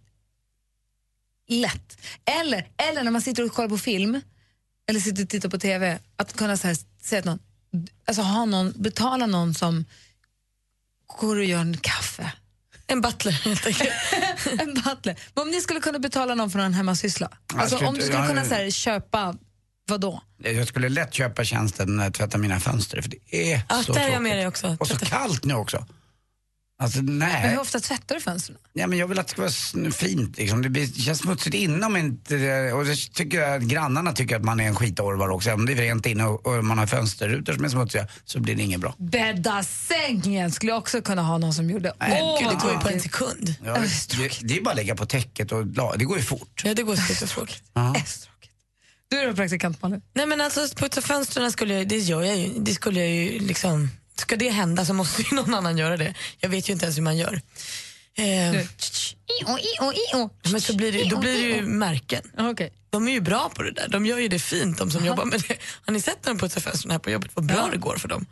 lätt. 1.47 1.97
Eller, 2.41 2.67
eller 2.77 3.03
när 3.03 3.11
man 3.11 3.21
sitter 3.21 3.45
och 3.45 3.51
kollar 3.51 3.69
på 3.69 3.77
film 3.77 4.21
eller 4.87 4.99
sitter 4.99 5.23
och 5.23 5.29
tittar 5.29 5.49
på 5.49 5.57
TV, 5.59 5.99
att 6.15 6.33
kunna 6.33 6.57
så 6.57 6.67
här, 6.67 6.77
säga 7.01 7.19
att 7.19 7.25
någon, 7.25 7.39
alltså 8.05 8.21
ha 8.21 8.45
någon, 8.45 8.73
betala 8.75 9.25
någon 9.25 9.53
som 9.53 9.85
går 11.19 11.35
och 11.35 11.43
gör 11.45 11.59
en 11.59 11.77
kaffe. 11.77 12.31
En 12.87 13.01
butler 13.01 13.31
helt 13.31 13.65
enkelt. 13.67 13.91
en 14.59 14.73
butler. 14.73 15.19
Men 15.33 15.41
om 15.41 15.49
ni 15.51 15.61
skulle 15.61 15.79
kunna 15.79 15.99
betala 15.99 16.35
någon 16.35 16.49
för 16.51 16.59
en 16.59 16.73
hemmasyssla? 16.73 17.29
Alltså, 17.55 17.77
om 17.85 17.95
du 17.95 18.01
skulle 18.01 18.27
kunna 18.27 18.45
så 18.45 18.53
här, 18.53 18.69
köpa, 18.69 19.35
vad 19.87 20.01
då? 20.01 20.21
Jag 20.37 20.67
skulle 20.67 20.89
lätt 20.89 21.13
köpa 21.13 21.43
tjänsten 21.43 21.99
eh, 21.99 22.09
tvätta 22.11 22.37
mina 22.37 22.59
fönster 22.59 23.01
för 23.01 23.09
det 23.09 23.53
är 23.53 23.61
Ja, 23.69 23.83
så 23.83 23.93
där 23.93 23.99
är 23.99 24.03
jag 24.03 24.11
tråkigt. 24.11 24.23
med 24.23 24.37
dig 24.37 24.47
också. 24.47 24.77
Och 24.79 24.87
så 24.87 24.97
kallt 24.97 25.45
nu 25.45 25.53
också. 25.53 25.85
Alltså 26.79 26.99
nej. 27.01 27.49
hur 27.49 27.59
ofta 27.59 27.79
tvättar 27.79 28.15
du 28.15 28.21
fönstren? 28.21 28.57
Ja, 28.73 28.87
men 28.87 28.97
jag 28.97 29.07
vill 29.07 29.19
att 29.19 29.27
det 29.27 29.31
ska 29.31 29.41
vara 29.81 29.91
fint. 29.91 30.37
Liksom. 30.37 30.61
Det, 30.61 30.69
blir, 30.69 30.87
det 30.87 31.01
känns 31.01 31.19
smutsigt 31.19 31.55
inom 31.55 31.97
inte... 31.97 32.71
Och 32.73 32.85
det 32.85 32.95
tycker 32.95 33.41
jag, 33.41 33.67
grannarna 33.67 34.13
tycker 34.13 34.35
att 34.35 34.43
man 34.43 34.59
är 34.59 34.67
en 34.67 34.75
skitorvar 34.75 35.29
också. 35.29 35.53
Om 35.53 35.65
det 35.65 35.71
är 35.71 35.75
rent 35.75 36.05
inne 36.05 36.25
och, 36.25 36.47
och 36.47 36.65
man 36.65 36.77
har 36.77 36.87
fönsterrutor 36.87 37.53
som 37.53 37.65
är 37.65 37.69
smutsiga 37.69 38.07
så 38.25 38.39
blir 38.39 38.55
det 38.55 38.63
inget 38.63 38.79
bra. 38.79 38.95
Bädda 38.97 39.63
sängen 39.63 40.51
skulle 40.51 40.71
jag 40.71 40.79
också 40.79 41.01
kunna 41.01 41.21
ha 41.21 41.37
någon 41.37 41.53
som 41.53 41.69
gjorde. 41.69 41.93
Nej, 41.99 42.19
Åh, 42.21 42.39
gud, 42.39 42.49
det 42.49 42.63
går 42.63 42.71
ju 42.71 42.79
på 42.79 42.89
en 42.89 42.99
sekund. 42.99 43.55
Ja, 43.65 43.77
det, 44.17 44.39
det 44.41 44.57
är 44.57 44.61
bara 44.61 44.69
att 44.69 44.75
lägga 44.75 44.95
på 44.95 45.05
täcket 45.05 45.51
och 45.51 45.67
det 45.97 46.05
går 46.05 46.17
ju 46.17 46.23
fort. 46.23 46.61
Ja, 46.65 46.73
det 46.73 46.83
går 46.83 46.95
superfort. 46.95 47.61
Du 49.09 49.19
är 49.19 49.33
praktikant 49.33 49.81
Malin. 49.81 50.01
Nej 50.13 50.25
men 50.25 50.41
alltså 50.41 50.67
putsa 50.75 51.01
fönstren 51.01 51.51
skulle 51.51 51.73
jag, 51.73 51.87
det 51.87 51.97
gör 51.97 52.23
jag 52.23 52.37
ju. 52.37 52.49
Det 52.59 52.73
skulle 52.73 52.99
jag 52.99 53.09
ju 53.09 53.39
liksom, 53.39 53.89
ska 54.19 54.35
det 54.35 54.49
hända 54.49 54.85
så 54.85 54.93
måste 54.93 55.21
ju 55.21 55.27
någon 55.35 55.53
annan 55.53 55.77
göra 55.77 55.97
det. 55.97 56.13
Jag 56.39 56.49
vet 56.49 56.69
ju 56.69 56.73
inte 56.73 56.85
ens 56.85 56.97
hur 56.97 57.03
man 57.03 57.17
gör. 57.17 57.41
Eh, 58.17 58.65
men 60.51 60.61
så 60.61 60.75
blir 60.75 60.91
det, 60.91 61.09
då 61.09 61.19
blir 61.19 61.33
det 61.33 61.55
ju 61.57 61.61
märken. 61.61 62.21
Okay. 62.37 62.69
De 62.89 63.07
är 63.07 63.11
ju 63.11 63.21
bra 63.21 63.51
på 63.55 63.63
det 63.63 63.71
där. 63.71 63.87
De 63.87 64.05
gör 64.05 64.17
ju 64.17 64.27
det 64.27 64.39
fint, 64.39 64.77
de 64.77 64.91
som 64.91 65.05
jobbar 65.05 65.25
med 65.25 65.43
det. 65.47 65.57
Har 65.85 65.93
ni 65.93 66.01
sett 66.01 66.25
när 66.25 66.33
de 66.33 66.39
putsar 66.39 66.61
fönstren 66.61 66.91
här 66.91 66.99
på 66.99 67.11
jobbet? 67.11 67.31
Vad 67.33 67.45
bra 67.45 67.69
det 67.71 67.77
går 67.77 67.97
för 67.97 68.07
dem. 68.07 68.25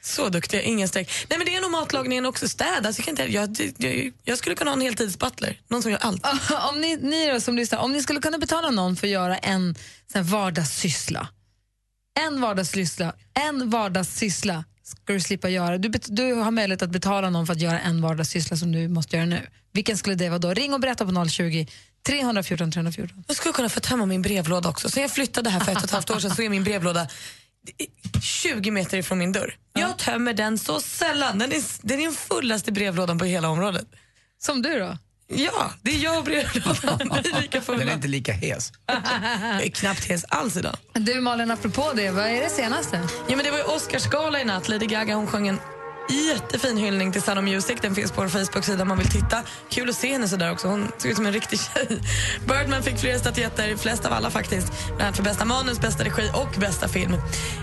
Så 0.00 0.28
duktiga, 0.28 0.62
ingen 0.62 0.88
streck. 0.88 1.10
Nej 1.28 1.38
men 1.38 1.46
det 1.46 1.56
är 1.56 1.60
nog 1.60 1.70
matlagningen 1.70 2.26
också, 2.26 2.48
städa. 2.48 2.92
Så 2.92 3.00
jag, 3.00 3.04
kan 3.04 3.12
inte, 3.12 3.32
jag, 3.32 3.74
jag, 3.78 4.12
jag 4.24 4.38
skulle 4.38 4.54
kunna 4.54 4.70
ha 4.70 4.76
en 4.76 4.82
heltidsbutler, 4.82 5.60
någon 5.68 5.82
som 5.82 5.90
gör 5.90 5.98
allt. 5.98 6.26
om 6.70 6.80
ni, 6.80 6.96
ni 6.96 7.30
då 7.30 7.40
som 7.40 7.56
lyssnar, 7.56 7.78
om 7.78 7.92
ni 7.92 8.02
skulle 8.02 8.20
kunna 8.20 8.38
betala 8.38 8.70
någon 8.70 8.96
för 8.96 9.06
att 9.06 9.12
göra 9.12 9.38
en 9.38 9.74
sån 10.12 10.24
vardagssyssla. 10.24 11.28
En 12.20 12.40
vardagssyssla, 12.40 13.14
en 13.34 13.70
vardagssyssla 13.70 14.64
ska 15.02 15.12
du 15.12 15.20
slippa 15.20 15.48
göra. 15.48 15.78
Du, 15.78 15.88
du 15.88 16.32
har 16.32 16.50
möjlighet 16.50 16.82
att 16.82 16.90
betala 16.90 17.30
någon 17.30 17.46
för 17.46 17.52
att 17.52 17.60
göra 17.60 17.80
en 17.80 18.02
vardagssyssla 18.02 18.56
som 18.56 18.72
du 18.72 18.88
måste 18.88 19.16
göra 19.16 19.26
nu. 19.26 19.46
Vilken 19.72 19.96
skulle 19.96 20.14
det 20.14 20.28
vara 20.28 20.38
då? 20.38 20.54
Ring 20.54 20.74
och 20.74 20.80
berätta 20.80 21.06
på 21.06 21.28
020 21.28 21.66
314 22.06 22.72
314. 22.72 23.24
Jag 23.26 23.36
skulle 23.36 23.52
kunna 23.52 23.68
få 23.68 23.80
tömma 23.80 24.06
min 24.06 24.22
brevlåda 24.22 24.68
också. 24.68 24.88
Sen 24.88 25.02
jag 25.02 25.10
flyttade 25.10 25.50
här 25.50 25.60
för 25.60 25.72
ett 25.72 25.78
och 25.78 25.84
ett 25.84 25.90
halvt 25.90 26.10
år 26.10 26.18
sedan 26.18 26.30
så 26.30 26.42
är 26.42 26.48
min 26.48 26.64
brevlåda 26.64 27.08
20 28.22 28.70
meter 28.70 28.98
ifrån 28.98 29.18
min 29.18 29.32
dörr. 29.32 29.56
Jag 29.72 29.98
tömmer 29.98 30.34
den 30.34 30.58
så 30.58 30.80
sällan. 30.80 31.38
Den 31.38 31.52
är, 31.52 31.62
den 31.82 32.00
är 32.00 32.04
den 32.04 32.14
fullaste 32.14 32.72
brevlådan 32.72 33.18
på 33.18 33.24
hela 33.24 33.48
området. 33.48 33.86
Som 34.38 34.62
du 34.62 34.78
då? 34.78 34.98
Ja, 35.34 35.70
det 35.82 35.90
är 35.90 35.98
jag 35.98 36.18
och 36.18 36.24
brevlådan. 36.24 36.98
Lika 37.24 37.24
Den 37.50 37.56
är 37.56 37.60
fulla. 37.60 37.92
inte 37.92 38.08
lika 38.08 38.32
hes. 38.32 38.72
Jag 38.86 39.62
är 39.62 39.70
knappt 39.70 40.04
hes 40.04 40.24
alls 40.28 40.56
idag. 40.56 40.76
Du 40.94 41.20
Malin, 41.20 41.50
apropå 41.50 41.92
det, 41.94 42.10
vad 42.10 42.24
är 42.26 42.40
det 42.42 42.50
senaste? 42.50 43.00
Ja, 43.28 43.36
men 43.36 43.44
det 43.44 43.50
var 43.50 43.58
ju 43.58 43.64
Oscarsgala 43.64 44.40
i 44.40 44.44
natt. 44.44 44.68
Lady 44.68 44.86
Gaga 44.86 45.14
hon 45.14 45.26
sjöng 45.26 45.48
en 45.48 45.58
jättefin 46.12 46.76
hyllning 46.76 47.12
till 47.12 47.22
Sound 47.22 47.38
of 47.38 47.44
Music. 47.44 47.78
Den 47.80 47.94
finns 47.94 48.12
på 48.12 48.20
vår 48.20 48.28
Facebook-sida 48.28 48.82
om 48.82 48.88
man 48.88 48.98
vill 48.98 49.10
titta. 49.10 49.42
Kul 49.68 49.88
att 49.88 49.96
se 49.96 50.12
henne 50.12 50.28
så 50.28 50.36
där 50.36 50.52
också. 50.52 50.68
Hon 50.68 50.88
ser 50.98 51.08
ut 51.08 51.16
som 51.16 51.26
en 51.26 51.32
riktig 51.32 51.60
tjej. 51.60 52.00
Birdman 52.46 52.82
fick 52.82 52.98
flera 52.98 53.18
statyetter, 53.18 53.76
flest 53.76 54.06
av 54.06 54.12
alla 54.12 54.30
faktiskt. 54.30 54.72
Bland 54.86 55.02
annat 55.02 55.16
för 55.16 55.22
bästa 55.22 55.44
manus, 55.44 55.80
bästa 55.80 56.04
regi 56.04 56.30
och 56.34 56.60
bästa 56.60 56.88
film. 56.88 57.16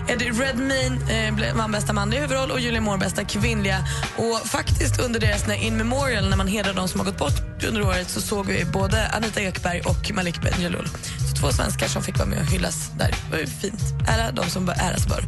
Eddie 0.08 0.30
Redmayne 0.30 1.28
eh, 1.28 1.56
vann 1.56 1.72
bästa 1.72 1.92
manliga 1.92 2.20
huvudroll 2.20 2.50
och 2.50 2.60
Julia 2.60 2.80
Moore 2.80 2.98
bästa 2.98 3.24
kvinnliga. 3.24 3.78
Och 4.16 4.40
faktiskt 4.48 5.00
under 5.00 5.20
deras 5.20 5.48
In 5.48 5.76
Memorial, 5.76 6.28
när 6.30 6.36
man 6.36 6.46
hedrar 6.46 6.74
de 6.74 6.88
som 6.88 7.00
har 7.00 7.06
gått 7.06 7.18
bort 7.18 7.64
under 7.68 7.82
året, 7.82 8.10
så 8.10 8.20
såg 8.20 8.46
vi 8.46 8.64
både 8.64 9.08
Anita 9.08 9.40
Ekberg 9.40 9.80
och 9.80 10.14
Malik 10.14 10.42
Bendjelloul. 10.42 10.88
Så 11.30 11.36
två 11.36 11.52
svenskar 11.52 11.88
som 11.88 12.02
fick 12.02 12.18
vara 12.18 12.28
med 12.28 12.38
och 12.38 12.46
hyllas 12.46 12.90
där. 12.98 13.08
Det 13.08 13.30
var 13.30 13.38
ju 13.38 13.46
fint. 13.46 13.82
Ära 14.08 14.32
de 14.32 14.50
som 14.50 14.66
bör 14.66 14.74
äras 14.74 15.06
bör. 15.06 15.24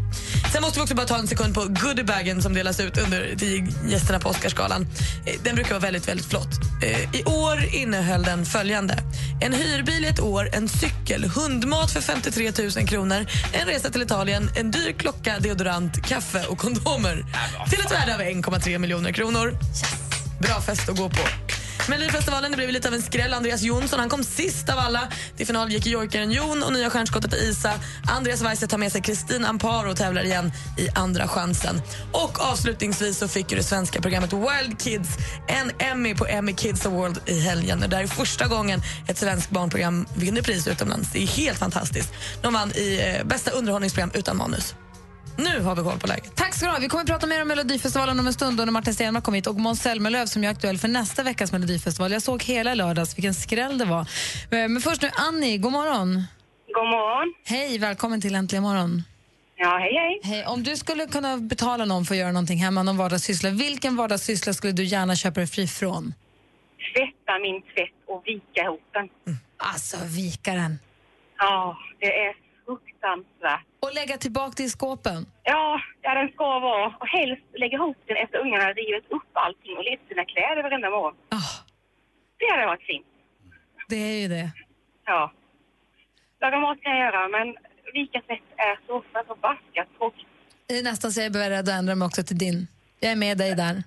Sen 0.62 0.66
måste 0.66 0.78
vi 0.80 0.84
också 0.84 0.94
bara 0.94 1.06
ta 1.06 1.16
en 1.16 1.26
sekund 1.28 1.54
på 1.54 1.60
goodiebagen 1.68 2.42
som 2.42 2.54
delas 2.54 2.80
ut 2.80 2.98
under 2.98 3.36
gästerna 3.88 4.18
på 4.20 4.28
Oscarsgalan. 4.28 4.86
Eh, 5.26 5.34
Den 5.44 5.54
brukar 5.54 5.70
vara 5.70 5.80
väldigt, 5.80 6.08
väldigt 6.08 6.26
flott. 6.26 6.48
Eh, 6.82 7.20
I 7.20 7.24
år 7.24 7.64
innehöll 7.74 8.22
den 8.22 8.44
följande. 8.44 8.98
En 9.40 9.52
hyrbil 9.52 10.04
i 10.04 10.08
ett 10.08 10.20
år, 10.20 10.48
en 10.52 10.68
cykel, 10.68 11.24
hundmat 11.24 11.90
för 11.90 12.00
53 12.00 12.52
000 12.76 12.88
kronor, 12.88 13.26
en 13.52 13.66
resa 13.66 13.90
till 13.90 14.02
Italien, 14.02 14.50
en 14.56 14.70
dyr 14.70 14.92
klocka, 14.92 15.38
deodorant, 15.38 16.06
kaffe 16.06 16.44
och 16.48 16.58
kondomer. 16.58 17.24
Till 17.70 17.80
ett 17.80 17.92
värde 17.92 18.14
av 18.14 18.20
1,3 18.20 18.78
miljoner 18.78 19.12
kronor. 19.12 19.54
Bra 20.40 20.60
fest 20.60 20.88
att 20.88 20.96
gå 20.98 21.08
på. 21.08 21.22
Melodifestivalen 21.88 22.50
det 22.50 22.56
blev 22.56 22.70
lite 22.70 22.88
av 22.88 22.94
en 22.94 23.02
skräll. 23.02 23.34
Andreas 23.34 23.62
Jonsson 23.62 24.00
han 24.00 24.08
kom 24.08 24.24
sist 24.24 24.68
av 24.68 24.78
alla. 24.78 25.08
Till 25.36 25.46
final 25.46 25.72
gick 25.72 25.86
Jojkaren 25.86 26.30
Jon 26.30 26.62
och 26.62 26.72
nya 26.72 26.90
stjärnskottet 26.90 27.34
Isa. 27.34 27.72
Andreas 28.08 28.42
Weise 28.42 28.66
tar 28.66 28.78
med 28.78 28.92
sig 28.92 29.02
Kristin 29.02 29.44
Amparo 29.44 29.90
och 29.90 29.96
tävlar 29.96 30.24
igen 30.24 30.52
i 30.78 30.88
Andra 30.94 31.28
chansen. 31.28 31.82
Och 32.12 32.40
avslutningsvis 32.40 33.18
så 33.18 33.28
fick 33.28 33.50
ju 33.50 33.56
det 33.56 33.64
svenska 33.64 34.00
programmet 34.00 34.32
Wild 34.32 34.80
Kids 34.80 35.08
en 35.48 35.70
Emmy 35.78 36.14
på 36.14 36.26
Emmy 36.26 36.54
Kids 36.54 36.86
Award 36.86 37.18
i 37.26 37.40
helgen. 37.40 37.80
Det 37.80 37.86
där 37.86 38.02
är 38.02 38.06
första 38.06 38.46
gången 38.46 38.82
ett 39.08 39.18
svenskt 39.18 39.50
barnprogram 39.50 40.06
vinner 40.14 40.42
pris 40.42 40.68
utomlands. 40.68 41.12
Det 41.12 41.22
är 41.22 41.26
helt 41.26 41.58
fantastiskt. 41.58 42.12
De 42.42 42.52
vann 42.52 42.72
i 42.72 43.16
eh, 43.18 43.26
bästa 43.26 43.50
underhållningsprogram 43.50 44.10
utan 44.14 44.36
manus. 44.36 44.74
Nu 45.36 45.60
har 45.60 45.76
vi 45.76 45.82
koll 45.82 45.98
på 45.98 46.06
läget. 46.06 46.36
Tack 46.36 46.54
ska 46.54 46.66
du 46.66 46.72
ha. 46.72 46.78
Vi 46.78 46.88
kommer 46.88 47.02
att 47.04 47.08
prata 47.10 47.26
mer 47.26 47.42
om 47.42 47.48
Melodifestivalen 47.48 48.20
om 48.20 48.26
en 48.26 48.32
stund 48.32 48.56
då 48.58 48.64
när 48.64 48.72
Martin 48.72 48.94
Stenmarck 48.94 49.24
kom 49.24 49.34
hit 49.34 49.46
och 49.46 49.54
Måns 49.56 49.82
Zelmerlöw 49.82 50.26
som 50.26 50.44
är 50.44 50.48
aktuell 50.48 50.78
för 50.78 50.88
nästa 50.88 51.22
veckas 51.22 51.52
Melodifestival. 51.52 52.12
Jag 52.12 52.22
såg 52.22 52.42
hela 52.42 52.74
lördags, 52.74 53.18
vilken 53.18 53.34
skräll 53.34 53.78
det 53.78 53.84
var. 53.84 54.00
Eh, 54.00 54.06
Men 54.50 54.80
först 54.80 55.02
nu 55.02 55.10
Annie, 55.14 55.58
god 55.58 55.72
morgon. 55.72 56.22
God 56.74 56.86
morgon. 56.88 57.34
Hej, 57.46 57.78
välkommen 57.78 58.20
till 58.20 58.34
Äntligen 58.34 58.62
morgon. 58.62 59.02
Ja, 59.56 59.78
hej, 59.78 59.92
hej. 59.94 60.20
Hej, 60.34 60.46
om 60.46 60.62
du 60.62 60.76
skulle 60.76 61.06
kunna 61.06 61.36
betala 61.36 61.84
någon 61.84 62.04
för 62.04 62.14
att 62.14 62.18
göra 62.18 62.32
någonting 62.32 62.58
hemma, 62.58 62.82
någon 62.82 62.96
vardagssyssla, 62.96 63.50
vilken 63.50 63.96
vardagssyssla 63.96 64.52
skulle 64.52 64.72
du 64.72 64.84
gärna 64.84 65.16
köpa 65.16 65.40
dig 65.40 65.46
fri 65.46 65.66
från? 65.68 66.14
Tvätta 66.94 67.38
min 67.42 67.62
tvätt 67.62 67.96
och 68.08 68.22
vika 68.26 68.60
ihop 68.64 68.80
den. 68.92 69.08
Alltså, 69.56 69.96
vika 70.04 70.52
den. 70.54 70.78
Ja, 71.38 71.76
det 72.00 72.06
är 72.06 72.34
fruktansvärt. 73.02 73.66
Och 73.80 73.94
lägga 73.94 74.16
tillbaka 74.18 74.52
det 74.56 74.62
i 74.62 74.68
skåpen? 74.68 75.26
Ja, 75.42 75.80
där 76.02 76.14
den 76.14 76.28
ska 76.32 76.58
vara. 76.58 76.86
Och 77.00 77.06
helst 77.06 77.42
lägga 77.52 77.76
ihop 77.76 77.96
den 78.06 78.16
efter 78.16 78.38
ungarna 78.38 78.64
har 78.64 78.74
rivit 78.74 79.12
upp 79.16 79.30
allting 79.32 79.76
och 79.76 79.84
levt 79.84 80.08
sina 80.08 80.24
kläder 80.24 80.62
varenda 80.62 80.90
morgon. 80.90 81.14
Det 82.38 82.50
hade 82.50 82.66
varit 82.66 82.82
fint. 82.82 83.06
Det 83.88 83.96
är 83.96 84.20
ju 84.22 84.28
det. 84.28 84.50
Ja. 85.04 85.32
Laga 86.40 86.58
mat 86.58 86.82
kan 86.82 86.92
jag 86.92 87.00
göra, 87.06 87.28
men 87.28 87.56
vika 87.94 88.20
tvätt 88.20 88.48
är 88.56 88.78
så 88.86 89.04
förbaskat 89.12 89.88
tråkigt. 89.98 90.28
Det 90.66 90.78
är 90.78 90.82
nästan 90.82 91.12
så 91.12 91.20
jag 91.20 91.26
är 91.26 91.30
beredd 91.30 91.68
att 91.68 91.78
ändra 91.78 91.94
mig 91.94 92.06
också 92.06 92.22
till 92.22 92.38
din. 92.38 92.66
Jag 93.00 93.12
är 93.12 93.16
med 93.16 93.38
dig 93.38 93.54
där. 93.54 93.82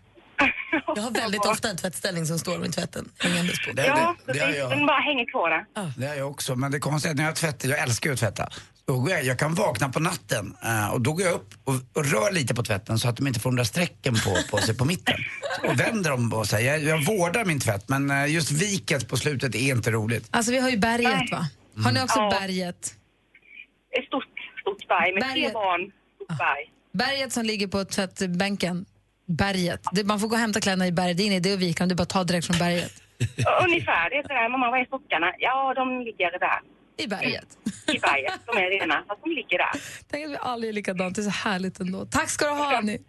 Jag 0.95 1.01
har 1.03 1.11
väldigt 1.11 1.45
ofta 1.45 1.69
en 1.69 1.77
tvättställning 1.77 2.25
som 2.25 2.39
står 2.39 2.57
med 2.57 2.73
tvätten 2.73 3.09
hängandes 3.19 3.59
på. 3.65 3.71
Det, 3.73 3.81
det, 3.81 4.33
det, 4.33 4.39
har 4.39 4.51
jag. 4.51 4.69
Den 4.69 4.85
bara 4.85 4.99
hänger 4.99 5.31
kvar 5.31 5.49
där. 5.49 5.93
Det 5.97 6.07
har 6.07 6.15
jag 6.15 6.31
också, 6.31 6.55
men 6.55 6.71
det 6.71 6.79
konstiga 6.79 7.09
är 7.09 7.13
att 7.13 7.17
när 7.17 7.25
jag 7.25 7.35
tvättar, 7.35 7.69
jag 7.69 7.79
älskar 7.79 8.09
ju 8.09 8.13
att 8.13 8.19
tvätta. 8.19 8.49
Jag, 8.87 9.23
jag 9.25 9.39
kan 9.39 9.53
vakna 9.55 9.89
på 9.89 9.99
natten 9.99 10.55
eh, 10.63 10.93
och 10.93 11.01
då 11.01 11.13
går 11.13 11.21
jag 11.25 11.33
upp 11.33 11.53
och, 11.63 11.73
och 11.93 12.05
rör 12.05 12.31
lite 12.31 12.55
på 12.55 12.63
tvätten 12.63 12.99
så 12.99 13.09
att 13.09 13.17
de 13.17 13.27
inte 13.27 13.39
får 13.39 13.49
de 13.49 13.55
där 13.55 13.63
strecken 13.63 14.13
på, 14.25 14.37
på 14.51 14.57
sig 14.57 14.77
på 14.77 14.85
mitten. 14.85 15.15
Och 15.63 15.79
vänder 15.79 16.09
dem 16.09 16.33
och 16.33 16.47
så 16.47 16.55
här. 16.55 16.63
Jag, 16.63 16.83
jag 16.83 17.05
vårdar 17.05 17.45
min 17.45 17.59
tvätt 17.59 17.89
men 17.89 18.11
eh, 18.11 18.33
just 18.33 18.51
viket 18.51 19.07
på 19.07 19.17
slutet 19.17 19.55
är 19.55 19.71
inte 19.75 19.91
roligt. 19.91 20.27
Alltså 20.31 20.51
vi 20.51 20.59
har 20.59 20.69
ju 20.69 20.77
berget 20.77 21.31
va? 21.31 21.47
Har 21.83 21.91
ni 21.91 22.03
också 22.03 22.19
Ja. 22.19 22.37
berget? 22.39 22.93
Ett 23.99 24.05
stort, 24.05 24.23
stort 24.61 24.87
berg 24.87 25.13
med 25.13 25.23
tre 25.23 25.31
Berget. 25.33 25.53
barn. 25.53 25.91
Stort 26.15 26.37
berg. 26.37 26.71
Berget 26.93 27.33
som 27.33 27.45
ligger 27.45 27.67
på 27.67 27.85
tvättbänken. 27.85 28.85
Berget. 29.25 30.05
Man 30.05 30.19
får 30.19 30.27
gå 30.27 30.35
och 30.35 30.39
hämta 30.39 30.61
kläderna 30.61 30.87
i 30.87 30.91
berget, 30.91 31.17
det 31.17 31.23
är 31.23 31.25
ingen 31.25 31.37
idé 31.37 31.53
att 31.53 31.59
vika 31.59 31.85
det 31.85 31.93
är 31.93 31.95
bara 31.95 32.03
att 32.03 32.09
ta 32.09 32.23
direkt 32.23 32.47
från 32.47 32.57
berget. 32.57 32.91
Ungefär. 33.65 34.09
Det 34.09 34.15
är 34.15 34.21
sådär, 34.21 34.49
mamma, 34.49 34.71
var 34.71 34.77
är 34.77 34.85
sockarna? 34.85 35.33
Ja, 35.39 35.73
de 35.73 35.99
ligger 36.01 36.39
där. 36.39 36.59
I 36.97 37.07
berget. 37.07 37.47
I 37.87 37.99
berget. 37.99 38.39
De 38.45 38.57
är 38.57 38.79
rena, 38.79 39.03
fast 39.07 39.23
de 39.23 39.29
ligger 39.29 39.57
där. 39.57 39.81
Tänk 40.11 40.25
att 40.25 40.31
vi 40.31 40.37
alla 40.41 40.67
är 40.67 40.73
likadant, 40.73 41.15
det 41.15 41.21
är 41.21 41.23
så 41.23 41.29
härligt 41.29 41.79
ändå. 41.79 42.05
Tack 42.05 42.29
ska 42.29 42.45
du 42.45 42.51
ha, 42.51 42.77
Annie. 42.77 42.99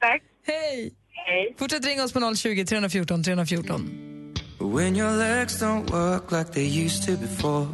Tack. 0.00 0.22
Hej! 0.46 0.92
Hej. 1.12 1.54
Fortsätt 1.58 1.86
ringa 1.86 2.04
oss 2.04 2.12
på 2.12 2.34
020 2.36 2.64
314 2.64 3.24
314. 3.24 4.32
When 4.60 4.96
your 4.96 5.10
legs 5.10 5.62
don't 5.62 5.90
work 5.90 6.32
like 6.32 6.52
they 6.52 6.84
used 6.84 7.06
to 7.06 7.12
before. 7.20 7.66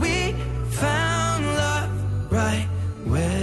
We 0.00 0.34
found 0.80 1.46
love 1.46 1.90
right 2.30 2.68
where. 3.04 3.35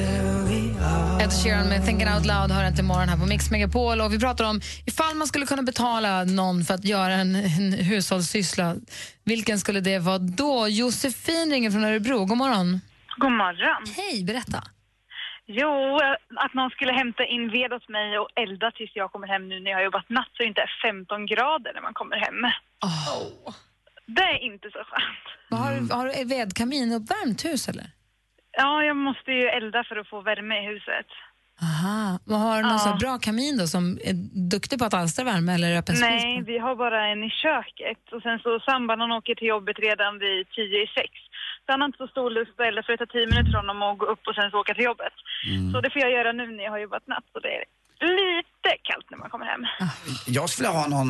Ed 1.24 1.32
Sheeran 1.44 1.70
med 1.70 1.86
Thinking 1.86 2.08
Out 2.13 2.25
Loud 2.25 2.51
hör 2.51 2.68
inte 2.68 2.82
imorgon 2.82 3.10
här 3.10 3.18
på 3.18 3.25
Mix 3.25 3.51
Megapol. 3.51 4.01
Och 4.01 4.13
vi 4.13 4.20
pratar 4.20 4.46
om 4.50 4.62
ifall 4.86 5.15
man 5.15 5.27
skulle 5.27 5.46
kunna 5.46 5.62
betala 5.63 6.24
någon 6.24 6.63
för 6.63 6.74
att 6.74 6.86
göra 6.86 7.13
en, 7.13 7.36
en 7.36 7.74
hushållssyssla. 7.74 8.75
Vilken 9.24 9.60
skulle 9.60 9.80
det 9.80 10.00
vara 10.00 10.18
då? 10.18 10.68
Josefin 10.68 11.51
ringer 11.51 11.72
från 11.72 11.84
Örebro. 11.84 12.25
God 12.25 12.38
morgon. 12.38 12.82
God 13.18 13.32
morgon. 13.32 13.84
Hej, 13.98 14.24
berätta. 14.24 14.63
Jo, 15.48 16.00
att 16.46 16.53
någon 16.53 16.70
skulle 16.70 16.92
hämta 16.94 17.25
in 17.25 17.51
ved 17.51 17.74
åt 17.74 17.89
mig 17.89 18.18
och 18.20 18.30
elda 18.36 18.72
tills 18.72 18.92
jag 18.96 19.12
kommer 19.12 19.27
hem 19.27 19.50
nu 19.50 19.60
när 19.60 19.72
jag 19.72 19.77
har 19.77 19.84
jobbat 19.84 20.10
natt 20.10 20.30
så 20.34 20.44
det 20.44 20.48
inte 20.50 20.62
är 20.62 20.72
15 20.92 21.25
grader 21.25 21.72
när 21.75 21.82
man 21.82 21.94
kommer 21.94 22.15
hem. 22.25 22.39
Det 24.18 24.22
är 24.22 24.39
inte 24.51 24.68
så 24.75 24.80
skönt. 24.89 25.25
Vad 25.50 25.60
Har, 25.60 25.72
du- 25.74 25.94
har 25.94 26.06
du 26.08 26.24
vedkamin 26.36 26.92
uppvärmt 26.94 27.46
hus 27.46 27.70
eller? 27.70 27.88
Ja, 28.57 28.83
jag 28.83 28.95
måste 29.07 29.31
ju 29.31 29.43
elda 29.57 29.83
för 29.83 29.95
att 29.95 30.07
få 30.10 30.22
värme 30.22 30.55
i 30.63 30.65
huset. 30.74 31.07
Aha. 31.67 32.19
Har 32.45 32.55
du 32.57 32.63
någon 32.69 32.79
Ja. 32.86 32.98
bra 33.00 33.17
kamin 33.27 33.57
då 33.57 33.65
som 33.67 33.83
är 34.10 34.13
duktig 34.53 34.79
på 34.79 34.86
att 34.86 34.93
alstra 35.01 35.25
värme 35.25 35.51
eller 35.55 35.77
öppen 35.79 35.95
spis? 35.95 36.10
Nej, 36.10 36.43
vi 36.51 36.57
har 36.65 36.75
bara 36.75 37.00
en 37.12 37.24
i 37.24 37.29
köket 37.29 38.03
och 38.13 38.22
sen 38.22 38.39
så 38.39 38.60
samband 38.60 39.01
han 39.01 39.12
åker 39.12 39.36
till 39.36 39.48
jobbet 39.48 39.77
redan 39.79 40.19
vid 40.19 40.50
10 40.50 40.63
i 40.86 40.88
sex. 40.98 41.12
Så 41.63 41.67
han 41.74 41.81
har 41.81 41.86
inte 41.88 41.98
så 42.03 42.07
stor 42.07 42.29
lust 42.38 42.60
att 42.60 42.65
elda 42.67 42.83
för 42.83 42.91
det 42.93 42.98
tar 42.98 43.05
10 43.17 43.27
minuter 43.31 43.51
för 43.51 43.57
honom 43.63 43.81
att 43.81 43.98
gå 43.98 44.05
upp 44.13 44.24
och 44.27 44.36
sen 44.36 44.51
så 44.51 44.60
åka 44.60 44.74
till 44.74 44.83
jobbet. 44.91 45.15
Så 45.72 45.81
det 45.81 45.89
får 45.93 46.01
jag 46.01 46.12
göra 46.17 46.31
nu 46.31 46.45
när 46.55 46.63
jag 46.63 46.72
har 46.72 46.79
jobbat 46.88 47.07
natt 47.07 47.27
så 47.33 47.39
det 47.45 47.53
är 47.60 47.63
lite 48.22 48.69
kallt 48.89 49.07
när 49.12 49.17
man 49.17 49.29
kommer 49.29 49.45
hem. 49.45 49.63
Jag 50.27 50.50
skulle 50.50 50.69
ha 50.69 50.88
någon 50.88 51.10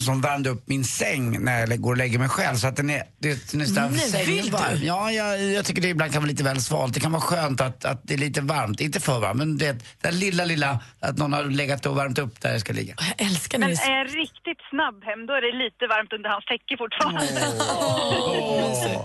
som 0.00 0.20
värmde 0.20 0.50
upp 0.50 0.68
min 0.68 0.84
säng 0.84 1.44
när 1.44 1.66
jag 1.66 1.80
går 1.80 1.90
och 1.90 1.96
lägger 1.96 2.18
mig 2.18 2.28
själv 2.28 2.56
så 2.56 2.66
att 2.66 2.76
den 2.76 2.90
är, 2.90 3.02
det, 3.18 3.52
den 3.52 3.60
är 3.60 3.90
Nej, 3.90 3.98
sängen 3.98 4.26
vill 4.26 4.44
du? 4.44 4.50
varm. 4.50 4.78
Ja, 4.82 5.12
jag, 5.12 5.42
jag 5.42 5.64
tycker 5.64 5.82
det 5.82 5.88
ibland 5.88 6.12
kan 6.12 6.22
vara 6.22 6.30
lite 6.30 6.44
väl 6.44 6.60
svalt. 6.60 6.94
Det 6.94 7.00
kan 7.00 7.12
vara 7.12 7.22
skönt 7.22 7.60
att, 7.60 7.84
att 7.84 8.00
det 8.02 8.14
är 8.14 8.18
lite 8.18 8.40
varmt, 8.40 8.80
inte 8.80 9.00
för 9.00 9.20
varmt, 9.20 9.38
men 9.38 9.58
det, 9.58 9.72
det 9.72 9.82
där 10.00 10.12
lilla, 10.12 10.44
lilla, 10.44 10.80
att 11.00 11.18
någon 11.18 11.32
har 11.32 11.44
legat 11.44 11.86
och 11.86 11.98
värmt 11.98 12.18
upp 12.18 12.40
där 12.40 12.52
jag 12.52 12.60
ska 12.60 12.72
ligga. 12.72 12.94
Jag 13.18 13.26
älskar 13.26 13.58
Men 13.58 13.70
är 13.70 13.98
jag 13.98 14.06
riktigt 14.06 14.58
snabb 14.70 15.04
hem 15.04 15.26
då 15.26 15.32
är 15.34 15.40
det 15.40 15.64
lite 15.64 15.86
varmt 15.86 16.12
under 16.12 16.30
hans 16.30 16.44
täcke 16.44 16.76
fortfarande. 16.78 17.26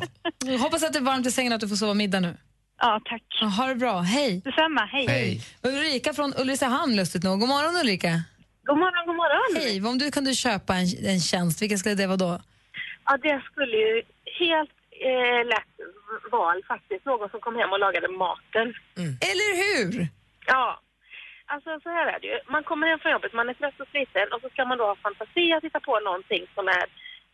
Jag 0.46 0.60
hoppas 0.60 0.84
att 0.84 0.94
det 0.94 1.00
är 1.00 1.04
varmt 1.04 1.28
i 1.28 1.32
sängen 1.32 1.52
och 1.52 1.56
att 1.56 1.62
du 1.62 1.68
får 1.68 1.75
sova 1.75 1.94
middag 1.94 2.20
nu. 2.20 2.38
Ja, 2.82 3.02
tack. 3.06 3.54
Ha 3.58 3.68
det 3.68 3.75
bra. 3.75 4.00
Hej. 4.02 4.42
Detsamma. 4.46 4.86
Hej. 4.86 5.42
Ulrika 5.64 6.14
från 6.14 6.34
Ulricehamn, 6.38 6.96
lustigt 6.96 7.24
nog. 7.24 7.40
God 7.40 7.50
morgon, 7.50 7.75
Ulrika. 7.82 8.24
God 8.67 8.77
morgon, 8.77 9.03
god 9.10 9.15
morgon. 9.24 9.51
Hej. 9.62 9.75
Om 9.91 9.98
du 9.98 10.12
kunde 10.12 10.34
köpa 10.34 10.74
en, 10.81 10.88
en 11.13 11.19
tjänst, 11.19 11.62
vilken 11.62 11.77
skulle 11.79 11.95
det 11.95 12.07
vara 12.07 12.24
då? 12.27 12.31
Ja, 13.05 13.17
det 13.27 13.41
skulle 13.50 13.77
ju 13.77 13.93
helt 14.39 14.75
eh, 15.10 15.41
lätt 15.53 15.75
val 16.31 16.57
faktiskt. 16.67 17.05
Någon 17.05 17.29
som 17.29 17.39
kom 17.45 17.55
hem 17.55 17.72
och 17.74 17.79
lagade 17.79 18.07
maten. 18.07 18.67
Eller 19.31 19.50
hur? 19.63 20.07
Ja. 20.45 20.79
Alltså 21.53 21.79
så 21.84 21.89
här 21.89 22.05
är 22.13 22.19
det 22.22 22.27
ju. 22.27 22.38
Man 22.55 22.63
kommer 22.63 22.88
hem 22.88 23.00
från 23.00 23.12
jobbet, 23.12 23.34
man 23.34 23.50
är 23.50 23.53
trött 23.53 23.79
och 23.84 23.88
sliten 23.93 24.27
och 24.34 24.41
så 24.41 24.50
ska 24.50 24.65
man 24.65 24.77
då 24.77 24.86
ha 24.86 24.95
fantasi 24.95 25.53
att 25.53 25.63
hitta 25.63 25.79
på 25.79 26.00
någonting 26.00 26.43
som 26.55 26.67
är 26.67 26.86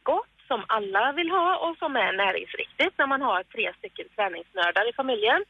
gott, 0.03 0.35
som 0.47 0.59
alla 0.67 1.11
vill 1.17 1.29
ha 1.29 1.47
och 1.65 1.77
som 1.77 1.91
är 1.95 2.11
näringsriktigt 2.23 2.93
när 2.97 3.07
man 3.13 3.21
har 3.21 3.43
tre 3.43 3.65
stycken 3.77 4.07
träningsnördar 4.15 4.89
i 4.89 4.93
familjen. 5.01 5.41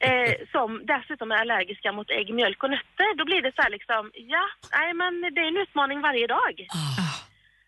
Eh, 0.00 0.32
som 0.52 0.86
dessutom 0.86 1.32
är 1.32 1.36
allergiska 1.36 1.92
mot 1.92 2.10
ägg, 2.10 2.34
mjölk 2.34 2.62
och 2.62 2.70
nötter. 2.70 3.16
Då 3.18 3.24
blir 3.24 3.42
det 3.42 3.52
så 3.56 3.62
här 3.62 3.70
liksom, 3.70 4.10
ja, 4.14 4.44
nej 4.78 4.94
men 4.94 5.12
det 5.34 5.40
är 5.40 5.48
en 5.48 5.56
utmaning 5.64 6.00
varje 6.00 6.26
dag. 6.26 6.54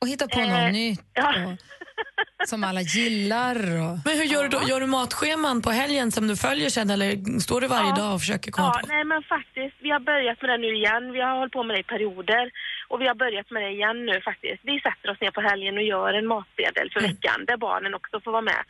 Och 0.01 0.09
hitta 0.09 0.29
på 0.29 0.41
Eh, 0.41 0.49
något 0.65 0.73
nytt 0.73 1.01
ja. 1.15 1.29
och, 1.47 2.49
som 2.49 2.65
alla 2.65 2.81
gillar. 2.81 3.57
Och... 3.57 3.95
Men 4.07 4.15
hur 4.19 4.25
gör 4.25 4.43
du 4.43 4.49
då? 4.49 4.61
Gör 4.69 4.81
du 4.81 4.87
matscheman 4.87 5.63
på 5.63 5.71
helgen 5.71 6.13
som 6.13 6.27
du 6.29 6.37
följer 6.37 6.69
sen 6.71 6.91
eller 6.91 7.41
står 7.41 7.61
du 7.61 7.67
varje 7.67 7.89
Ja. 7.89 7.97
dag 7.97 8.15
och 8.15 8.21
försöker 8.21 8.51
komma 8.51 8.73
Ja, 8.75 8.81
på? 8.81 8.87
nej 8.95 9.05
men 9.05 9.23
faktiskt, 9.23 9.77
vi 9.81 9.91
har 9.91 10.01
börjat 10.01 10.43
med 10.43 10.51
det 10.51 10.59
nu 10.59 10.75
igen. 10.81 11.13
Vi 11.13 11.21
har 11.21 11.35
hållit 11.39 11.53
på 11.53 11.63
med 11.63 11.77
det 11.77 11.81
i 11.81 11.83
perioder 11.95 12.51
och 12.89 13.01
vi 13.01 13.07
har 13.07 13.15
börjat 13.15 13.51
med 13.51 13.63
det 13.63 13.71
igen 13.71 14.07
nu 14.07 14.21
faktiskt. 14.21 14.61
Vi 14.63 14.81
sätter 14.81 15.11
oss 15.11 15.21
ner 15.21 15.31
på 15.31 15.41
helgen 15.41 15.77
och 15.77 15.83
gör 15.93 16.13
en 16.15 16.27
matsedel 16.27 16.91
för 16.93 17.01
veckan 17.01 17.39
där 17.47 17.57
barnen 17.57 17.95
också 17.95 18.21
får 18.25 18.33
vara 18.33 18.43
med. 18.53 18.63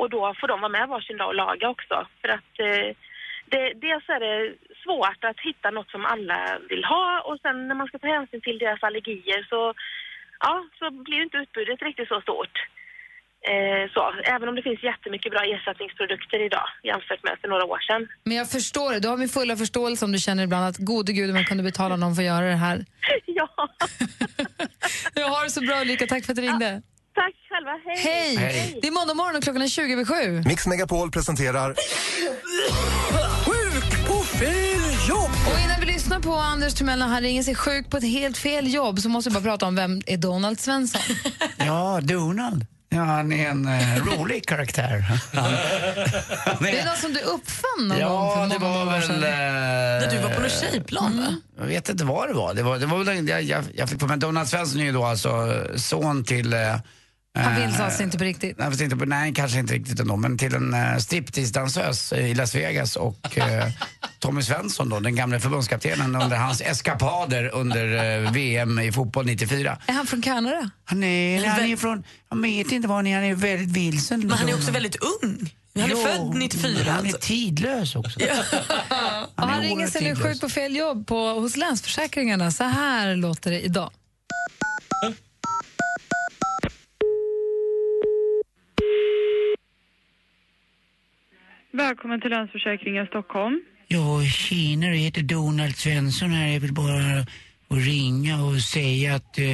Och 0.00 0.10
då 0.10 0.34
får 0.40 0.48
de 0.48 0.60
vara 0.60 0.76
med 0.78 0.88
varsin 0.88 1.16
dag 1.16 1.28
och 1.28 1.40
laga 1.44 1.68
också. 1.68 1.96
För 2.20 2.28
att 2.36 2.52
eh, 2.66 2.88
det, 3.52 3.64
dels 3.86 4.06
är 4.16 4.20
det 4.26 4.54
svårt 4.84 5.22
att 5.24 5.40
hitta 5.48 5.70
något 5.70 5.90
som 5.90 6.04
alla 6.12 6.58
vill 6.70 6.84
ha 6.84 7.06
och 7.28 7.38
sen 7.42 7.68
när 7.68 7.74
man 7.74 7.86
ska 7.86 7.98
ta 7.98 8.06
hänsyn 8.16 8.40
till 8.40 8.58
deras 8.58 8.82
allergier 8.82 9.40
så, 9.52 9.60
ja, 10.40 10.54
så 10.78 10.84
blir 10.90 11.22
inte 11.22 11.36
utbudet 11.36 11.82
riktigt 11.82 12.08
så 12.08 12.20
stort. 12.20 12.56
Eh, 13.50 13.84
så, 13.94 14.00
även 14.34 14.48
om 14.48 14.54
det 14.54 14.62
finns 14.62 14.82
jättemycket 14.82 15.32
bra 15.32 15.42
ersättningsprodukter 15.54 16.40
idag 16.46 16.68
jämfört 16.82 17.22
med 17.22 17.34
för 17.40 17.48
några 17.48 17.64
år 17.64 17.78
sedan. 17.88 18.08
Men 18.24 18.36
jag 18.36 18.50
förstår 18.50 18.92
det. 18.92 19.00
Du 19.00 19.08
har 19.08 19.16
min 19.16 19.28
fulla 19.28 19.56
förståelse 19.56 20.04
om 20.04 20.12
du 20.12 20.18
känner 20.18 20.42
ibland 20.44 20.64
att 20.66 20.78
gode 20.78 21.12
gud 21.12 21.30
om 21.30 21.36
jag 21.36 21.46
kunde 21.46 21.62
betala 21.62 21.96
någon 21.96 22.14
för 22.14 22.22
att 22.22 22.26
göra 22.26 22.46
det 22.46 22.62
här. 22.66 22.78
Ja. 23.26 23.48
Jag 25.14 25.28
har 25.28 25.44
det 25.44 25.50
så 25.50 25.60
bra 25.60 25.80
Ulrika, 25.80 26.06
tack 26.06 26.24
för 26.24 26.32
att 26.32 26.36
du 26.36 26.42
ringde. 26.42 26.82
Tack 27.18 27.34
själva, 27.50 27.70
hej! 27.84 28.36
Hej! 28.36 28.78
Det 28.82 28.88
är 28.88 28.92
måndag 28.92 29.14
morgon 29.14 29.36
och 29.36 29.42
klockan 29.42 29.62
är 29.62 29.68
20 29.68 29.92
över 29.92 30.04
sju. 30.04 30.42
Mix 30.46 30.66
Megapol 30.66 31.10
presenterar 31.10 31.74
Sjuk 33.44 34.08
på 34.08 34.14
fel 34.22 35.08
jobb! 35.08 35.30
Och 35.52 35.60
innan 35.64 35.80
vi 35.80 35.86
lyssnar 35.86 36.20
på 36.20 36.34
Anders 36.34 36.74
Timell 36.74 36.98
när 36.98 37.06
han 37.06 37.22
ringer 37.22 37.42
sig 37.42 37.54
sjuk 37.54 37.90
på 37.90 37.96
ett 37.96 38.04
helt 38.04 38.38
fel 38.38 38.74
jobb 38.74 38.98
så 39.00 39.08
måste 39.08 39.30
vi 39.30 39.34
bara 39.34 39.42
prata 39.44 39.66
om 39.66 39.74
vem 39.74 40.02
är 40.06 40.16
Donald 40.16 40.60
Svensson? 40.60 41.00
Ja, 41.56 42.00
Donald. 42.02 42.66
Ja, 42.90 42.98
han 43.00 43.32
är 43.32 43.48
en 43.48 43.68
eh, 43.68 44.04
rolig 44.04 44.46
karaktär. 44.46 44.98
Han, 45.34 45.44
han 46.44 46.56
Det 46.62 46.78
är 46.78 46.86
något 46.86 46.98
som 46.98 47.12
du 47.12 47.20
uppfann 47.20 47.88
någon 47.88 47.88
gång 47.88 47.98
Ja, 48.00 48.34
för 48.50 48.54
det 48.54 48.58
många, 48.64 48.82
år 48.82 48.86
väl... 48.90 49.02
sedan. 49.02 49.20
När 49.20 50.10
du 50.10 50.18
var 50.18 50.30
på 50.34 50.40
något 50.40 50.60
tjejplan, 50.60 51.16
va? 51.18 51.36
Jag 51.58 51.66
vet 51.66 51.88
inte 51.88 52.04
vad 52.04 52.28
det 52.28 52.34
var. 52.34 52.54
Det 52.54 52.62
var, 52.62 52.78
det 52.78 52.86
var 52.86 53.04
väl, 53.04 53.28
jag, 53.28 53.42
jag, 53.42 53.64
jag 53.74 53.88
fick 53.88 53.98
på 53.98 54.06
mig, 54.06 54.18
Donald 54.18 54.48
Svensson 54.48 54.80
är 54.80 54.84
ju 54.84 54.92
då 54.92 55.04
alltså 55.04 55.62
son 55.76 56.24
till... 56.24 56.52
Eh, 56.52 56.76
Han 57.38 57.62
eh, 57.62 57.68
vill 57.68 57.80
alltså 57.80 58.02
inte 58.02 58.18
på 58.18 58.24
riktigt. 58.24 58.58
Nej, 58.58 58.82
inte 58.82 58.96
på, 58.96 59.04
nej, 59.04 59.34
kanske 59.34 59.58
inte 59.58 59.74
riktigt 59.74 60.00
ändå, 60.00 60.16
men 60.16 60.38
till 60.38 60.54
en 60.54 60.74
uh, 60.74 60.96
striptease-dansös 60.98 62.12
i 62.12 62.34
Las 62.34 62.54
Vegas 62.54 62.96
och 62.96 63.38
eh, 63.38 63.68
Tommy 64.18 64.42
Svensson 64.42 64.88
då, 64.88 65.00
den 65.00 65.16
gamla 65.16 65.40
förbundskaptenen 65.40 66.16
under 66.16 66.36
hans 66.36 66.60
eskapader 66.60 67.54
under 67.54 68.24
eh, 68.24 68.32
VM 68.32 68.78
i 68.78 68.92
fotboll 68.92 69.26
94. 69.26 69.78
Är 69.86 69.92
han 69.92 70.06
från 70.06 70.22
Kanada? 70.22 70.70
Han 70.84 71.04
är, 71.04 71.46
han 71.46 71.64
är 71.64 71.76
från, 71.76 72.04
jag 72.30 72.42
vet 72.42 72.72
inte 72.72 72.88
var 72.88 72.96
han 72.96 73.06
är, 73.06 73.14
han 73.14 73.24
är 73.24 73.34
väldigt 73.34 73.76
vilsen. 73.76 74.20
Men 74.20 74.30
han 74.30 74.48
är 74.48 74.54
också 74.54 74.70
väldigt 74.70 74.96
ung. 75.22 75.54
Han 75.74 75.84
är 75.84 75.88
Jo, 75.90 75.96
född 75.96 76.34
94 76.34 76.92
Han 76.92 76.98
är 76.98 76.98
alltså. 76.98 77.18
tidlös 77.20 77.96
också. 77.96 78.20
Och 78.20 79.42
han 79.42 79.50
är 79.50 79.60
ringer 79.60 79.86
sig 79.86 80.02
nu 80.02 80.16
sjuk 80.16 80.40
på 80.40 80.48
fel 80.48 80.76
jobb 80.76 81.06
på, 81.06 81.28
hos 81.28 81.56
Länsförsäkringarna. 81.56 82.50
Så 82.50 82.64
här 82.64 83.16
låter 83.16 83.50
det 83.50 83.60
idag. 83.60 83.90
Välkommen 91.78 92.20
till 92.20 92.30
Länsförsäkringar 92.30 93.06
Stockholm. 93.06 93.60
Ja, 93.88 94.22
tjenare, 94.22 94.96
jag 94.96 95.02
heter 95.02 95.22
Donald 95.22 95.76
Svensson 95.76 96.30
här. 96.30 96.52
Jag 96.52 96.60
vill 96.60 96.72
bara 96.72 97.26
ringa 97.68 98.44
och 98.44 98.60
säga 98.60 99.14
att 99.14 99.38
eh, 99.38 99.44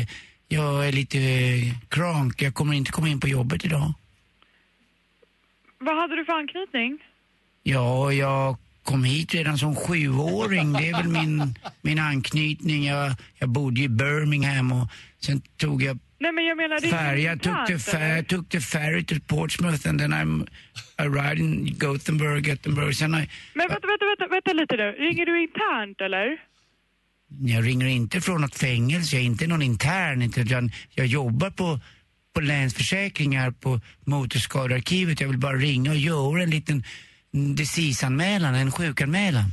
jag 0.48 0.88
är 0.88 0.92
lite 0.92 1.18
eh, 1.18 1.88
krank. 1.88 2.42
Jag 2.42 2.54
kommer 2.54 2.74
inte 2.74 2.92
komma 2.92 3.08
in 3.08 3.20
på 3.20 3.28
jobbet 3.28 3.64
idag. 3.64 3.92
Vad 5.78 5.96
hade 5.96 6.16
du 6.16 6.24
för 6.24 6.32
anknytning? 6.32 6.98
Ja, 7.62 8.12
jag 8.12 8.56
kom 8.82 9.04
hit 9.04 9.34
redan 9.34 9.58
som 9.58 9.76
sjuåring. 9.76 10.72
Det 10.72 10.88
är 10.88 10.96
väl 10.96 11.08
min, 11.08 11.54
min 11.82 11.98
anknytning. 11.98 12.84
Jag, 12.84 13.12
jag 13.38 13.48
bodde 13.48 13.80
i 13.80 13.88
Birmingham 13.88 14.72
och 14.72 14.88
sen 15.20 15.40
tog 15.56 15.82
jag 15.82 15.98
Nej 16.24 16.32
men 16.32 16.44
jag 16.44 16.56
menar 16.56 16.80
det 16.80 16.90
är. 16.90 17.14
Jag 17.16 17.42
tog 17.42 17.52
internt, 17.52 17.84
the, 17.84 17.98
jag 17.98 18.26
tog 18.26 18.48
the 18.48 18.60
ferry 18.60 19.04
to 19.04 19.14
Portsmouth 19.26 19.88
and 19.88 20.00
then 20.00 20.12
I'm 20.12 20.48
arrived 20.96 21.38
in 21.38 21.78
Gothenburg, 21.78 22.46
Gothenburg. 22.46 22.96
Sen 22.96 23.14
I, 23.14 23.28
Men 23.54 23.68
vänta, 23.68 23.86
vänta, 23.86 24.04
vänta, 24.06 24.26
vänta 24.34 24.52
lite 24.52 24.76
nu. 24.76 24.92
Ringer 24.92 25.26
du 25.26 25.42
internt 25.42 26.00
eller? 26.00 26.26
Jag 27.54 27.66
ringer 27.66 27.86
inte 27.86 28.20
från 28.20 28.40
något 28.40 28.58
fängelse, 28.58 29.16
jag 29.16 29.22
är 29.22 29.26
inte 29.26 29.46
någon 29.46 29.62
intern, 29.62 30.22
inte, 30.22 30.40
utan 30.40 30.70
jag 30.94 31.06
jobbar 31.06 31.50
på, 31.50 31.80
på 32.34 32.40
Länsförsäkringar 32.40 33.50
på 33.50 33.80
Motorskadearkivet. 34.04 35.20
Jag 35.20 35.28
vill 35.28 35.38
bara 35.38 35.56
ringa 35.56 35.90
och 35.90 35.96
göra 35.96 36.42
en 36.42 36.50
liten 36.50 36.84
diseaseanmälan, 37.56 38.54
en 38.54 38.72
sjukanmälan. 38.72 39.44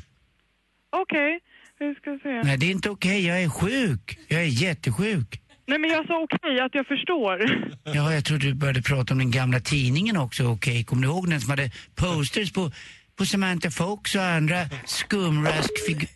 Okej. 0.90 1.40
Vi 1.80 1.96
ska 1.96 2.20
se. 2.24 2.44
Nej, 2.44 2.58
det 2.58 2.66
är 2.66 2.72
inte 2.72 2.90
okej. 2.90 3.28
Jag 3.28 3.44
är 3.44 3.50
sjuk. 3.50 4.20
Jag 4.28 4.42
är 4.42 4.46
jättesjuk. 4.46 5.42
Nej, 5.72 5.80
men 5.80 5.90
jag 5.90 6.08
sa 6.08 6.24
okej, 6.24 6.60
att 6.60 6.76
jag 6.76 6.88
förstår. 6.88 7.68
Ja, 7.94 8.14
jag 8.14 8.26
trodde 8.26 8.46
du 8.46 8.54
började 8.54 8.82
prata 8.82 9.14
om 9.14 9.18
den 9.18 9.32
gamla 9.32 9.60
tidningen 9.60 10.18
också, 10.18 10.44
okej. 10.44 10.84
Kommer 10.84 11.02
du 11.02 11.08
ihåg 11.08 11.30
den 11.30 11.42
som 11.42 11.50
hade 11.50 11.72
posters 11.96 12.52
på, 12.52 12.72
på 13.18 13.26
Samantha 13.26 13.72
Fox 13.72 14.16
och 14.16 14.24
andra 14.24 14.66
skumraskfigurer? 14.86 16.10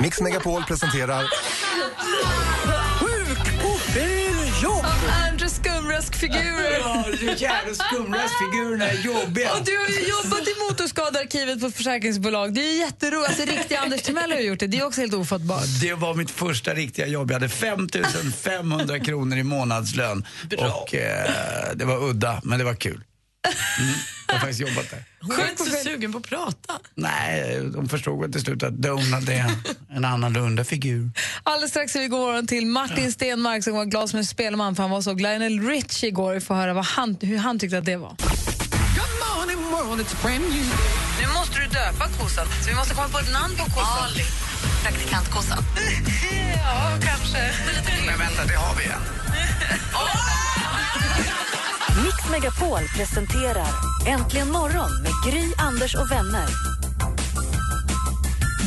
Mix 0.00 0.20
Megapol 0.20 0.62
presenterar 0.62 1.24
skumraskfigurer. 6.02 6.78
Ja, 6.80 7.04
jävla 7.36 7.74
skumraskfigurerna 7.74 8.88
är 8.88 9.04
jobbiga. 9.04 9.52
Och 9.52 9.64
du 9.64 9.76
har 9.76 9.88
ju 9.88 10.08
jobbat 10.08 10.48
i 10.48 10.54
motorskadearkivet 10.70 11.60
på 11.60 11.70
försäkringsbolag. 11.70 12.54
Det 12.54 12.60
är 12.60 12.78
jätteroligt. 12.78 13.28
Alltså, 13.28 13.44
riktiga 13.44 13.80
Anders 13.80 14.02
Timell 14.02 14.32
har 14.32 14.38
gjort 14.38 14.60
det. 14.60 14.66
Det 14.66 14.78
är 14.78 14.86
också 14.86 15.00
helt 15.00 15.14
ofattbart. 15.14 15.64
Det 15.80 15.94
var 15.94 16.14
mitt 16.14 16.30
första 16.30 16.74
riktiga 16.74 17.06
jobb. 17.06 17.30
Jag 17.30 17.34
hade 17.34 17.48
5 17.48 17.88
500 18.42 18.98
kronor 18.98 19.38
i 19.38 19.42
månadslön. 19.42 20.26
Och 20.58 20.94
eh, 20.94 21.30
det 21.74 21.84
var 21.84 22.04
udda, 22.08 22.40
men 22.44 22.58
det 22.58 22.64
var 22.64 22.74
kul. 22.74 23.04
Mm, 23.44 23.94
jag 24.26 24.34
har 24.34 24.40
faktiskt 24.40 24.60
jobbat 24.60 24.90
där. 24.90 25.04
Hon 25.20 25.40
är 25.40 25.50
inte 25.50 25.64
så 25.64 25.76
sugen 25.76 26.12
på 26.12 26.18
att 26.18 26.24
prata. 26.24 26.72
Nej, 26.94 27.60
de 27.74 27.88
förstod 27.88 28.20
väl 28.20 28.32
till 28.32 28.40
slut 28.40 28.62
att 28.62 28.74
Donald 28.74 29.28
är 29.28 29.50
en 29.90 30.04
annorlunda 30.04 30.64
figur. 30.64 31.10
Alldeles 31.42 31.70
strax 31.70 31.96
är 31.96 32.00
vi 32.00 32.08
god 32.08 32.20
morgon 32.20 32.46
till 32.46 32.66
Martin 32.66 33.12
Stenmark 33.12 33.64
som 33.64 33.74
var 33.74 33.84
glad 33.84 34.10
som 34.10 34.18
en 34.18 34.26
spelman 34.26 34.76
för 34.76 34.82
han 34.82 34.90
var 34.90 35.02
så 35.02 35.14
Lionel 35.14 35.60
Rich 35.68 36.04
igår. 36.04 36.34
Vi 36.34 36.40
får 36.40 36.54
höra 36.54 36.74
vad 36.74 36.84
han, 36.84 37.16
hur 37.20 37.38
han 37.38 37.58
tyckte 37.58 37.78
att 37.78 37.84
det 37.84 37.96
var. 37.96 38.16
Nu 41.20 41.26
måste 41.34 41.58
du 41.60 41.66
döpa 41.66 42.08
kossan, 42.20 42.46
så 42.62 42.68
vi 42.70 42.74
måste 42.74 42.94
komma 42.94 43.08
på 43.08 43.18
ett 43.18 43.32
namn 43.32 43.56
på 43.56 43.64
kossan. 43.64 44.04
Ali. 44.04 44.24
Praktikantkossan. 44.82 45.58
ja, 46.56 46.90
kanske. 47.04 47.52
Men 48.06 48.18
vänta, 48.18 48.44
det 48.46 48.54
har 48.54 48.76
vi 48.76 48.84
en. 48.84 49.02
Mix 51.96 52.30
Megapol 52.30 52.80
presenterar 52.96 53.66
Äntligen 54.06 54.50
morgon 54.52 55.02
med 55.02 55.12
Gry, 55.26 55.52
Anders 55.58 55.94
och 55.94 56.10
vänner. 56.10 56.46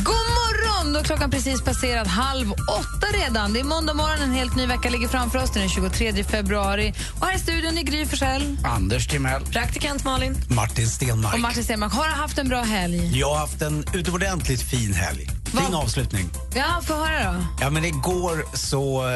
God 0.04 0.14
morgon! 0.14 0.92
Då 0.92 1.02
klockan 1.02 1.30
precis 1.30 1.62
passerat 1.62 2.06
halv 2.06 2.52
åtta 2.52 3.06
redan. 3.14 3.52
Det 3.52 3.60
är 3.60 3.64
måndag 3.64 3.94
morgon, 3.94 4.22
en 4.22 4.32
helt 4.32 4.56
ny 4.56 4.66
vecka 4.66 4.90
ligger 4.90 5.08
framför 5.08 5.42
oss. 5.42 5.50
Den 5.50 5.62
är 5.62 5.68
23 5.68 6.24
februari. 6.24 6.94
Och 7.20 7.26
här 7.26 7.36
i 7.36 7.38
studion 7.38 7.78
är 7.78 7.82
Gry 7.82 8.06
Forssell. 8.06 8.56
Anders 8.64 9.06
Timell. 9.08 9.42
Praktikant 9.46 10.04
Malin. 10.04 10.36
Martin 10.48 10.88
Stenmark. 10.88 11.34
Och 11.34 11.40
Martin 11.40 11.64
Stenmark. 11.64 11.92
Har 11.92 12.04
du 12.04 12.10
haft 12.14 12.38
en 12.38 12.48
bra 12.48 12.62
helg? 12.62 13.18
Jag 13.20 13.28
har 13.28 13.38
haft 13.38 13.62
en 13.62 13.84
utomordentligt 13.94 14.62
fin 14.62 14.94
helg. 14.94 15.30
Fin 15.44 15.72
Va? 15.72 15.78
avslutning. 15.78 16.30
Ja, 16.54 16.80
få 16.82 16.94
höra 16.94 17.32
då. 17.32 17.44
Ja, 17.60 17.70
men 17.70 17.84
igår 17.84 18.44
så 18.54 19.08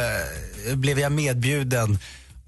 eh, 0.69 0.75
blev 0.77 0.99
jag 0.99 1.13
medbjuden 1.13 1.99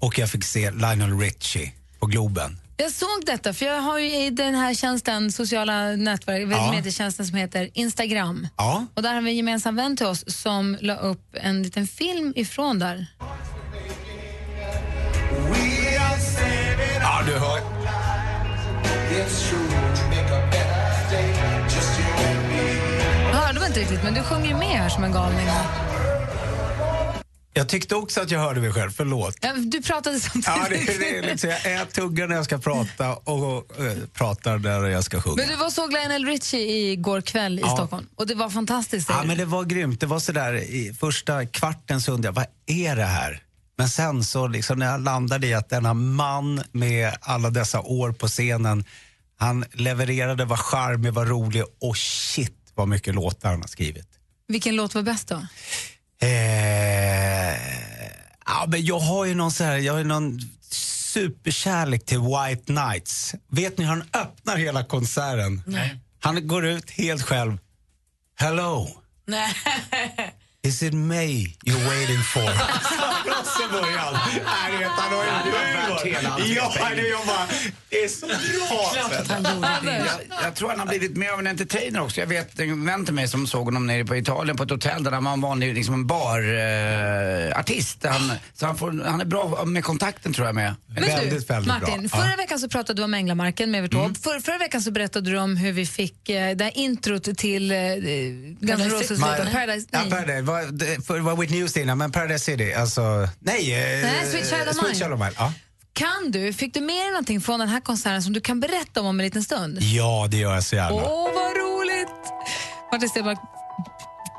och 0.05 0.19
jag 0.19 0.29
fick 0.29 0.43
se 0.43 0.71
Lionel 0.71 1.19
Richie 1.19 1.71
på 1.99 2.05
Globen. 2.05 2.59
Jag 2.77 2.91
såg 2.91 3.25
detta, 3.25 3.53
för 3.53 3.65
jag 3.65 3.81
har 3.81 3.99
ju 3.99 4.15
i 4.25 4.29
den 4.29 4.55
här 4.55 4.73
tjänsten, 4.73 5.31
sociala 5.31 5.95
nätverk, 5.95 6.47
Ja. 6.51 6.71
medietjänsten 6.71 7.25
som 7.25 7.37
heter 7.37 7.69
Instagram. 7.73 8.47
Ja. 8.57 8.85
Och 8.93 9.01
där 9.01 9.13
har 9.13 9.21
vi 9.21 9.29
en 9.29 9.35
gemensam 9.37 9.75
vän 9.75 9.97
till 9.97 10.05
oss 10.05 10.23
som 10.27 10.77
la 10.81 10.95
upp 10.95 11.35
en 11.41 11.63
liten 11.63 11.87
film 11.87 12.33
ifrån 12.35 12.79
där. 12.79 13.07
Ja, 17.01 17.21
du 17.25 17.31
hör. 17.39 17.59
Jag 23.31 23.39
hörde 23.39 23.59
väl 23.59 23.67
inte 23.67 23.79
riktigt, 23.79 24.03
men 24.03 24.13
du 24.13 24.23
sjunger 24.23 24.47
ju 24.47 24.55
med 24.55 24.67
här 24.77 24.89
som 24.89 25.03
en 25.03 25.11
galning. 25.11 25.47
Jag 27.55 27.69
tyckte 27.69 27.95
också 27.95 28.21
att 28.21 28.31
jag 28.31 28.39
hörde 28.39 28.61
mig 28.61 28.71
själv, 28.73 28.91
förlåt. 28.91 29.35
Du 29.65 29.81
pratade 29.81 30.19
samtidigt. 30.19 30.47
Ja, 30.47 30.67
det, 30.69 30.99
det 30.99 31.17
är 31.17 31.21
liksom, 31.23 31.49
jag 31.49 31.73
äter 31.81 31.91
tuggar 32.01 32.27
när 32.27 32.35
jag 32.35 32.45
ska 32.45 32.57
prata 32.57 33.15
och 33.15 33.79
eh, 33.85 33.93
pratar 34.13 34.57
när 34.57 34.89
jag 34.89 35.03
ska 35.03 35.21
sjunga. 35.21 35.35
Men 35.35 35.47
du 35.47 35.55
var 35.55 35.65
och 35.65 35.73
såg 35.73 35.93
Lionel 35.93 36.25
Richie 36.25 36.91
igår 36.91 37.21
kväll 37.21 37.59
i 37.59 37.61
Ja. 37.61 37.75
Stockholm 37.75 38.07
och 38.15 38.27
det 38.27 38.35
var 38.35 38.49
fantastiskt. 38.49 39.09
Ja, 39.09 39.23
men 39.23 39.37
det 39.37 39.45
var 39.45 39.63
grymt. 39.63 39.99
Det 39.99 40.05
var 40.05 40.19
sådär 40.19 40.53
i 40.53 40.93
första 40.99 41.45
kvarten 41.45 42.01
så 42.01 42.11
undrade 42.11 42.27
jag, 42.27 42.33
vad 42.67 42.79
är 42.91 42.95
det 42.95 43.03
här? 43.05 43.41
Men 43.77 43.89
sen 43.89 44.23
så 44.23 44.47
liksom 44.47 44.79
när 44.79 44.85
jag 44.91 45.01
landade 45.01 45.47
i 45.47 45.53
att 45.53 45.69
denna 45.69 45.93
man 45.93 46.63
med 46.71 47.13
alla 47.21 47.49
dessa 47.49 47.81
år 47.81 48.11
på 48.11 48.27
scenen, 48.27 48.85
han 49.39 49.65
levererade, 49.73 50.45
var 50.45 50.57
charmig, 50.57 51.13
var 51.13 51.25
rolig 51.25 51.63
och 51.81 51.97
shit 51.97 52.57
vad 52.75 52.87
mycket 52.87 53.15
låtar 53.15 53.49
han 53.49 53.61
har 53.61 53.67
skrivit. 53.67 54.07
Vilken 54.47 54.75
låt 54.75 54.95
var 54.95 55.01
bäst 55.01 55.27
då? 55.27 55.47
Eh, 56.23 57.57
ja, 58.45 58.65
men 58.67 58.85
jag 58.85 58.99
har 58.99 59.25
ju 59.25 59.35
någon 59.35 59.51
så 59.51 59.63
här, 59.63 59.77
jag 59.77 59.93
har 59.93 59.97
ju 59.97 60.05
någon 60.05 60.39
superkärlek 61.13 62.05
till 62.05 62.19
White 62.19 62.73
Nights. 62.73 63.35
Vet 63.47 63.77
ni 63.77 63.83
hur 63.83 63.89
han 63.89 64.03
öppnar 64.13 64.57
hela 64.57 64.83
konserten? 64.83 65.63
Nej. 65.65 65.99
Han 66.19 66.47
går 66.47 66.65
ut 66.65 66.89
helt 66.91 67.21
själv. 67.21 67.57
Hello. 68.35 68.89
Nej. 69.25 69.53
Is 70.65 70.81
it 70.83 70.93
me 70.93 71.55
you're 71.65 71.87
waiting 71.87 72.23
for? 72.23 72.49
så 73.45 73.71
börjar 73.71 73.97
han. 73.97 74.13
Nej, 74.13 74.77
vet, 74.79 74.87
han 74.87 75.13
har 75.13 75.23
ju 75.23 75.29
humor. 75.29 75.99
Ja, 76.05 76.89
det, 76.95 77.07
jag 77.07 77.25
bara, 77.27 77.47
det 77.89 78.03
är 78.03 78.07
så 78.07 78.27
bra. 78.27 78.35
Jag, 78.95 80.41
jag 80.43 80.55
tror 80.55 80.69
han 80.69 80.79
har 80.79 80.85
blivit 80.85 81.17
mer 81.17 81.29
av 81.29 81.39
en 81.39 81.47
entertainer 81.47 82.01
också. 82.01 82.19
Jag 82.19 82.27
vet 82.27 82.59
en 82.59 82.85
vän 82.85 83.05
till 83.05 83.13
mig 83.13 83.27
som 83.27 83.47
såg 83.47 83.65
honom 83.65 83.87
nere 83.87 84.05
på 84.05 84.15
Italien 84.15 84.57
på 84.57 84.63
ett 84.63 84.69
hotell 84.69 85.03
där 85.03 85.11
han 85.11 85.23
var 85.23 85.33
en 85.33 85.41
vanlig 85.41 85.73
liksom 85.73 85.93
en 85.93 86.07
barartist. 86.07 87.53
Eh, 87.53 87.59
artist. 87.59 88.05
han, 88.05 88.31
så 88.53 88.65
han, 88.65 88.77
får, 88.77 89.03
han 89.05 89.21
är 89.21 89.25
bra 89.25 89.65
med 89.65 89.83
kontakten 89.83 90.33
tror 90.33 90.47
jag 90.47 90.55
med. 90.55 90.75
Men 90.87 91.03
du, 91.03 91.41
Martin, 91.67 92.09
förra 92.09 92.35
veckan 92.35 92.59
så 92.59 92.69
pratade 92.69 93.01
du 93.01 93.03
om 93.03 93.13
Änglamarken 93.13 93.71
med 93.71 93.79
Evert 93.79 93.91
Taube. 93.91 94.19
För, 94.19 94.39
förra 94.39 94.57
veckan 94.57 94.81
så 94.81 94.91
berättade 94.91 95.31
du 95.31 95.37
om 95.37 95.57
hur 95.57 95.71
vi 95.71 95.85
fick 95.85 96.29
eh, 96.29 96.55
det 96.55 96.63
här 96.63 96.77
introt 96.77 97.37
till 97.37 97.71
eh, 97.71 97.77
Guns 97.77 98.81
N' 98.81 98.89
Roses 98.89 99.21
Paradise. 99.21 99.87
Ja. 99.91 99.99
Paradise. 100.09 100.52
Var, 100.53 101.19
var 101.19 101.35
Whitney 101.35 101.61
Houston 101.61 101.83
innan, 101.83 101.97
men 101.97 102.11
Paradise 102.11 102.45
City, 102.45 102.73
alltså... 102.73 103.01
Nej, 103.39 103.73
eh, 103.73 104.01
Nej, 104.03 104.25
Sweet 104.31 104.49
Child 104.49 104.69
of 104.69 104.75
Sweet 104.75 104.87
Mine. 104.87 104.95
Child 104.95 105.13
of 105.13 105.19
Mine. 105.19 105.31
Ja. 105.37 105.53
Kan 105.93 106.31
du, 106.31 106.53
fick 106.53 106.73
du 106.73 106.81
med 106.81 106.95
dig 106.95 107.11
någonting 107.11 107.41
från 107.41 107.59
den 107.59 107.69
här 107.69 107.79
konserten 107.79 108.23
som 108.23 108.33
du 108.33 108.41
kan 108.41 108.59
berätta 108.59 108.99
om 109.01 109.05
om 109.07 109.19
en 109.19 109.25
liten 109.25 109.43
stund? 109.43 109.77
ja, 109.81 110.27
det 110.29 110.37
gör 110.37 110.53
jag 110.53 110.63
så 110.63 110.75
gärna. 110.75 110.93
Åh, 110.95 111.29
vad 111.35 111.57
roligt! 111.57 112.07
Martin 112.91 113.09
Stenmarck 113.09 113.39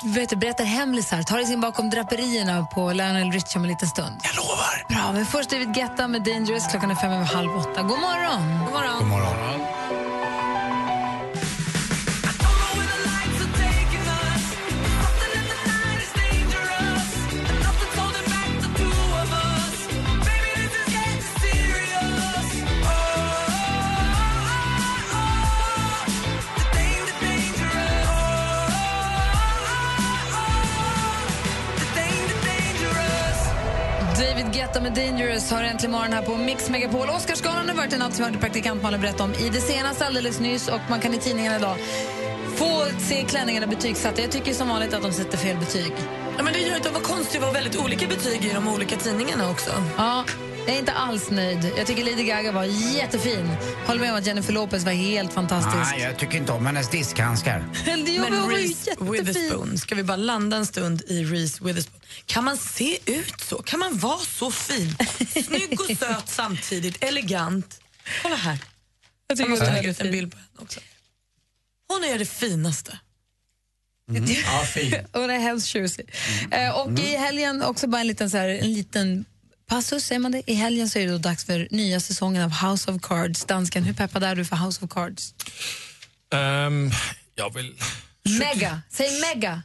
vet 0.04 0.28
du, 0.28 0.36
berättar 0.36 0.64
hemlisar, 0.64 1.22
tar 1.22 1.36
dig 1.38 1.52
in 1.52 1.60
bakom 1.60 1.90
draperierna 1.90 2.66
på 2.74 2.92
Lionel 2.92 3.32
Richie 3.32 3.56
om 3.56 3.62
en 3.64 3.70
liten 3.70 3.88
stund. 3.88 4.14
Jag 4.22 4.36
lovar! 4.36 4.84
Bra, 4.88 5.12
men 5.12 5.26
först 5.26 5.50
David 5.50 5.74
Guetta 5.74 6.08
med 6.08 6.22
Dangerous. 6.22 6.70
Klockan 6.70 6.90
är 6.90 6.94
fem 6.94 7.12
över 7.12 7.24
halv 7.24 7.56
åtta. 7.56 7.82
God 7.82 7.98
morgon! 7.98 8.58
God 8.64 8.72
morgon! 8.72 8.98
God 8.98 9.08
morgon. 9.08 9.23
Guetta 34.74 34.90
med 34.90 34.94
Dangerous 34.94 35.50
har 35.50 35.62
äntligen 35.62 35.92
morgon 35.92 36.12
här 36.12 36.22
på 36.22 36.36
Mix 36.36 36.70
Megapol. 36.70 37.08
Oscarsgalan 37.08 37.68
har 37.68 37.76
varit 37.76 37.92
en 37.92 37.98
natt 37.98 38.14
som 38.14 38.24
hörde 38.24 38.38
praktikant 38.38 38.82
Malin 38.82 39.00
berätta 39.00 39.24
om 39.24 39.32
i 39.32 39.48
det 39.48 39.60
senaste 39.60 40.06
alldeles 40.06 40.40
nyss 40.40 40.68
och 40.68 40.80
man 40.90 41.00
kan 41.00 41.14
i 41.14 41.18
tidningarna 41.18 41.56
idag 41.56 41.76
få 42.56 42.86
se 42.98 43.24
klänningarna 43.24 43.66
betygsatta. 43.66 44.22
Jag 44.22 44.30
tycker 44.30 44.52
som 44.52 44.68
vanligt 44.68 44.94
att 44.94 45.02
de 45.02 45.12
sätter 45.12 45.38
fel 45.38 45.56
betyg. 45.56 45.92
Ja, 46.36 46.42
men 46.42 46.52
det 46.52 46.58
gör 46.58 46.76
att 46.76 46.82
det 46.82 46.90
var 46.90 47.00
konstigt, 47.00 47.40
det 47.40 47.46
var 47.46 47.52
väldigt 47.52 47.84
olika 47.84 48.06
betyg 48.06 48.44
i 48.44 48.52
de 48.54 48.68
olika 48.68 48.96
tidningarna 48.96 49.50
också. 49.50 49.70
Ja, 49.96 50.24
jag 50.66 50.74
är 50.74 50.78
inte 50.78 50.92
alls 50.92 51.30
nöjd. 51.30 51.72
Jag 51.76 51.86
tycker 51.86 52.04
Lady 52.04 52.24
Gaga 52.24 52.52
var 52.52 52.64
jättefin. 52.64 53.48
Håller 53.86 54.00
med 54.00 54.10
om 54.12 54.18
att 54.18 54.26
Jennifer 54.26 54.52
Lopez 54.52 54.84
var 54.84 54.92
helt 54.92 55.32
fantastisk. 55.32 55.76
Nej, 55.96 56.00
jag 56.02 56.18
tycker 56.18 56.38
inte 56.38 56.52
om 56.52 56.66
hennes 56.66 56.90
diskhandskar. 56.90 57.64
Det 57.84 58.18
var- 58.18 58.30
Men 58.30 58.50
Reese 58.50 58.86
jättefin. 58.86 59.12
Witherspoon, 59.12 59.78
ska 59.78 59.94
vi 59.94 60.02
bara 60.02 60.16
landa 60.16 60.56
en 60.56 60.66
stund 60.66 61.02
i 61.06 61.24
Reese 61.24 61.60
Witherspoon? 61.60 62.00
Kan 62.26 62.44
man 62.44 62.56
se 62.56 62.98
ut 63.04 63.40
så? 63.40 63.62
Kan 63.62 63.80
man 63.80 63.98
vara 63.98 64.18
så 64.18 64.50
fin? 64.50 64.96
Snygg 65.44 65.80
och 65.80 65.86
söt 65.98 66.28
samtidigt, 66.28 67.04
elegant. 67.04 67.80
Kolla 68.22 68.36
här. 68.36 68.58
Jag, 69.26 69.38
tycker 69.38 69.50
måste 69.50 69.64
hon 69.64 69.72
är 69.74 69.76
lägga 69.76 69.90
ut 69.90 70.00
en 70.00 70.10
bild 70.10 70.32
på 70.32 70.36
henne 70.38 70.48
också. 70.58 70.80
Hon 71.88 72.04
är 72.04 72.18
det 72.18 72.24
finaste. 72.26 72.98
Ja, 74.46 74.60
fin. 74.64 74.94
Hon 75.12 75.30
är 75.30 75.38
hemskt 75.38 75.66
tjusig. 75.68 76.10
Eh, 76.50 76.78
och 76.80 76.98
i 76.98 77.16
helgen 77.16 77.62
också 77.62 77.86
bara 77.86 78.00
en 78.00 78.06
liten, 78.06 78.30
så 78.30 78.36
här, 78.36 78.48
en 78.48 78.72
liten 78.72 79.24
passus, 79.66 80.04
säger 80.04 80.18
man 80.18 80.32
det? 80.32 80.42
I 80.46 80.54
helgen 80.54 80.88
så 80.88 80.98
är 80.98 81.06
det 81.06 81.12
då 81.12 81.18
dags 81.18 81.44
för 81.44 81.68
nya 81.70 82.00
säsongen 82.00 82.42
av 82.42 82.50
House 82.50 82.90
of 82.90 83.02
Cards. 83.02 83.44
Dansken, 83.44 83.84
hur 83.84 83.94
peppad 83.94 84.24
är 84.24 84.36
du 84.36 84.44
för 84.44 84.56
House 84.56 84.84
of 84.84 84.90
Cards? 84.90 85.34
Ehm, 86.32 86.90
jag 87.34 87.54
vill 87.54 87.74
Mega. 88.24 88.82
Säg 88.90 89.20
mega. 89.20 89.62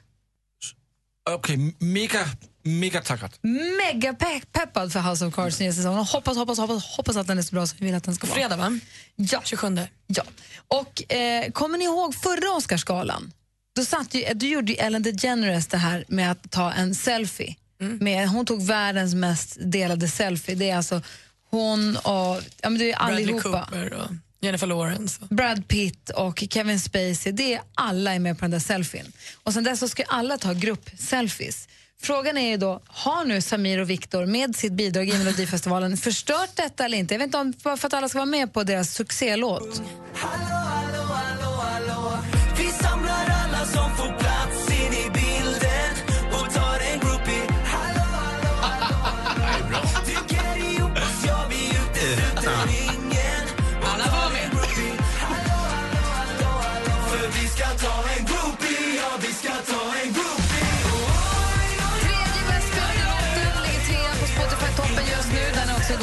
Okej, 1.30 1.76
mega, 1.80 2.26
mega 2.64 3.02
tackad. 3.02 3.32
Mega 3.42 4.14
pe 4.14 4.42
peppad 4.52 4.94
för 4.94 5.00
House 5.00 5.26
of 5.26 5.36
Cards 5.36 5.60
nya 5.60 5.74
säsong. 5.74 5.96
Hoppas, 5.96 6.38
hoppas, 6.38 6.58
hoppas, 6.58 6.86
hoppas 6.98 7.16
att 7.16 7.28
den 7.28 7.38
är 7.38 7.42
så 7.42 7.56
bra 7.56 7.68
som 7.68 7.78
vi 7.80 7.86
vill 7.86 7.96
att 7.96 8.04
den 8.04 8.16
ska 8.16 8.28
vara. 8.28 8.36
Fredag, 8.36 8.58
va? 8.58 8.80
Ja. 9.16 9.42
27. 9.44 9.78
Ja. 10.08 10.24
Och 10.68 11.14
eh, 11.14 11.52
kommer 11.52 11.78
ni 11.78 11.86
ihåg 11.86 12.16
förra 12.16 12.52
Oscarsgalan? 12.52 13.32
Då, 13.76 13.86
satt 13.86 14.14
ju, 14.14 14.34
då 14.34 14.46
gjorde 14.46 14.72
ju 14.72 14.78
Ellen 14.78 15.04
DeGeneres 15.04 15.68
det 15.68 15.78
här 15.78 16.06
med 16.08 16.32
att 16.32 16.52
ta 16.52 16.72
en 16.72 16.96
selfie. 16.96 17.56
Med, 17.80 18.30
hon 18.30 18.46
tog 18.46 18.62
världens 18.62 19.16
mest 19.16 19.58
delade 19.60 20.08
selfie. 20.08 20.56
Det 20.56 20.70
är 20.70 20.78
alltså 20.78 21.02
hon 21.50 21.98
och 21.98 22.42
ja, 22.62 22.70
men 22.70 22.78
det 22.78 22.92
är 22.92 22.98
Bradley 22.98 23.24
allihopa. 23.24 23.68
Cooper 23.72 23.94
och 23.94 24.12
Jennifer 24.42 24.68
Lawrence. 24.68 25.22
Brad 25.30 25.68
Pitt 25.68 26.10
och 26.10 26.44
Kevin 26.50 26.80
Spacey, 26.80 27.32
det 27.32 27.54
är 27.54 27.62
alla 27.74 28.14
är 28.14 28.20
med 28.20 28.38
på 28.38 28.42
den 28.42 28.52
där 28.52 28.60
selfien. 28.60 29.12
Och 29.44 29.54
sen 29.54 29.64
dess 29.64 29.80
så 29.80 29.88
ska 29.88 30.04
alla 30.04 30.38
ta 30.38 30.54
grupp-selfies. 30.54 31.68
Frågan 32.02 32.38
är 32.38 32.50
ju 32.50 32.58
då, 32.58 32.82
har 32.86 33.26
nu 33.26 33.42
Samir 33.42 33.80
och 33.80 33.90
Viktor 33.90 34.26
med 34.26 34.56
sitt 34.56 34.74
bidrag 34.74 35.10
i 35.10 35.18
Melodifestivalen 35.18 35.98
förstört 36.08 36.56
detta 36.56 36.86
eller 36.86 36.98
inte? 36.98 37.14
Jag 37.14 37.20
vet 37.20 37.26
inte 37.26 37.38
om 37.38 37.54
för 37.54 37.88
att 37.88 37.94
alla 37.94 38.10
ska 38.10 38.18
vara 38.18 38.26
med 38.26 38.54
på 38.54 38.64
deras 38.64 38.94
succélåt. 38.94 39.82
Vi 39.82 40.59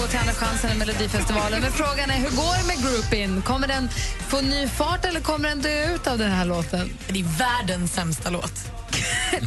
Är 0.06 0.08
också 0.08 0.18
går 0.18 0.24
till 0.24 0.30
Andra 0.30 0.46
chansen 0.46 0.70
i 0.70 0.78
Melodifestivalen. 0.78 1.60
Men 1.60 1.72
frågan 1.72 2.10
är, 2.10 2.14
hur 2.14 2.30
går 2.36 2.58
det 2.58 2.66
med 2.66 2.82
Groupin? 2.84 3.42
Kommer 3.42 3.68
den 3.68 3.88
få 4.28 4.40
ny 4.40 4.68
fart 4.68 5.04
eller 5.04 5.20
kommer 5.20 5.48
den 5.48 5.62
dö 5.62 5.94
ut 5.94 6.06
av 6.06 6.18
den 6.18 6.30
här 6.30 6.44
låten? 6.44 6.90
Det 7.08 7.20
är 7.20 7.24
världens 7.38 7.92
sämsta 7.94 8.30
låt. 8.30 8.52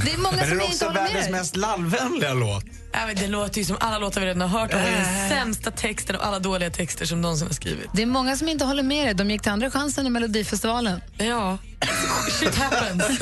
Det 0.05 0.11
är 0.13 0.17
många 0.17 0.35
Men 0.35 0.47
som 0.49 0.57
det 0.57 0.63
är 0.63 0.71
inte 0.71 0.75
också 0.75 0.85
håller 0.85 1.01
med 1.01 1.03
världens 1.03 1.25
dig. 1.25 1.31
mest 1.31 1.55
lallvänliga 1.55 2.33
låt. 2.33 2.63
Ja, 2.93 2.99
men 3.07 3.15
det 3.15 3.27
låter 3.27 3.57
ju 3.59 3.65
som 3.65 3.77
alla 3.79 3.97
låtar 3.97 4.21
vi 4.21 4.27
redan 4.27 4.41
har 4.49 4.59
hört. 4.59 4.73
Och 4.73 4.79
det 4.79 4.85
är 4.87 5.03
den 5.03 5.29
sämsta 5.29 5.71
texten 5.71 6.15
av 6.15 6.21
alla 6.21 6.39
dåliga 6.39 6.69
texter 6.69 7.05
som 7.05 7.21
någonsin 7.21 7.47
har 7.47 7.53
skrivit. 7.53 7.89
Det 7.93 8.01
är 8.01 8.05
många 8.05 8.37
som 8.37 8.47
inte 8.47 8.65
håller 8.65 8.83
med 8.83 9.05
dig. 9.07 9.13
De 9.13 9.31
gick 9.31 9.41
till 9.41 9.51
Andra 9.51 9.71
chansen 9.71 10.07
i 10.07 10.09
Melodifestivalen. 10.09 11.01
Ja, 11.17 11.57
shit 12.39 12.55
happens. 12.55 13.03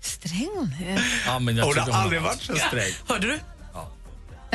Sträng 0.00 0.50
hon 0.54 0.74
är. 0.88 1.22
Ja, 1.26 1.38
men 1.38 1.56
jag 1.56 1.68
Och 1.68 1.74
det 1.74 1.80
har 1.80 2.02
aldrig 2.02 2.22
varit 2.22 2.40
så 2.42 2.56
sträng. 2.56 2.92
Hörde 3.08 3.26
du? 3.26 3.38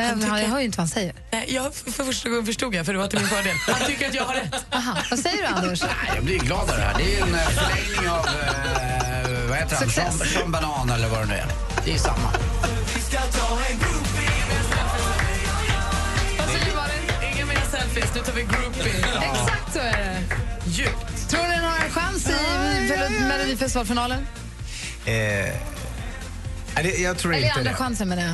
Äh, 0.00 0.16
men 0.16 0.40
Jag 0.42 0.48
hör 0.48 0.58
ju 0.58 0.64
inte 0.64 0.76
vad 0.78 0.82
han 0.82 0.88
säger. 0.88 1.14
Nej, 1.30 1.54
jag, 1.54 1.74
för 1.74 2.04
första 2.04 2.28
gången 2.28 2.46
förstod 2.46 2.74
jag, 2.74 2.86
för 2.86 2.92
det 2.92 2.98
var 2.98 3.06
till 3.06 3.18
min 3.18 3.28
fördel. 3.28 3.56
Han 3.68 3.86
tycker 3.88 4.08
att 4.08 4.14
jag 4.14 4.24
har 4.24 4.34
rätt. 4.34 4.54
Aha, 4.72 4.96
vad 5.10 5.18
säger 5.18 5.38
du, 5.38 5.44
Anders? 5.46 5.82
Nej, 5.82 5.90
jag 6.14 6.24
blir 6.24 6.38
glad 6.38 6.60
av 6.60 6.76
det 6.76 6.82
här. 6.82 6.94
Det 6.98 7.18
är 7.18 7.22
en 7.22 7.34
eh, 7.34 7.40
förlängning 7.40 8.10
av, 8.10 8.26
eh, 8.26 9.48
vad 9.48 9.58
heter 9.58 9.76
han, 9.76 9.84
Success. 9.84 10.18
Sean, 10.18 10.28
Sean 10.28 10.52
Banan 10.52 10.90
eller 10.90 11.08
vad 11.08 11.20
det 11.20 11.26
nu 11.26 11.34
är. 11.34 11.46
Det 11.84 11.94
är 11.94 11.98
samma. 11.98 12.32
Vi 12.94 13.00
ska 13.00 13.18
ta 13.20 13.58
en 13.70 13.78
groupie 13.78 14.30
Vad 16.38 16.48
säger 16.48 16.76
Malin? 16.76 17.32
Inga 17.36 17.46
mer 17.46 17.60
selfies, 17.70 18.14
nu 18.14 18.20
tar 18.20 18.32
vi 18.32 18.42
groupie. 18.42 18.92
Exakt 19.32 19.72
så 19.72 19.78
är 19.78 19.92
det. 19.92 20.22
Djupt. 20.66 21.28
Tror 21.30 21.42
du 21.42 21.48
den 21.48 21.64
har 21.64 21.78
en 21.84 21.90
chans 21.90 22.28
i 22.28 22.32
Melo- 22.32 23.28
Melodifestivalfinalen? 23.28 24.26
Eh, 25.04 25.12
nej, 25.14 25.54
det, 26.82 26.90
jag 27.02 27.18
tror 27.18 27.34
Eller 27.34 27.46
inte 27.46 27.58
Andra 27.58 27.70
det. 27.70 27.76
chansen 27.76 28.08
menar 28.08 28.22
jag. 28.22 28.32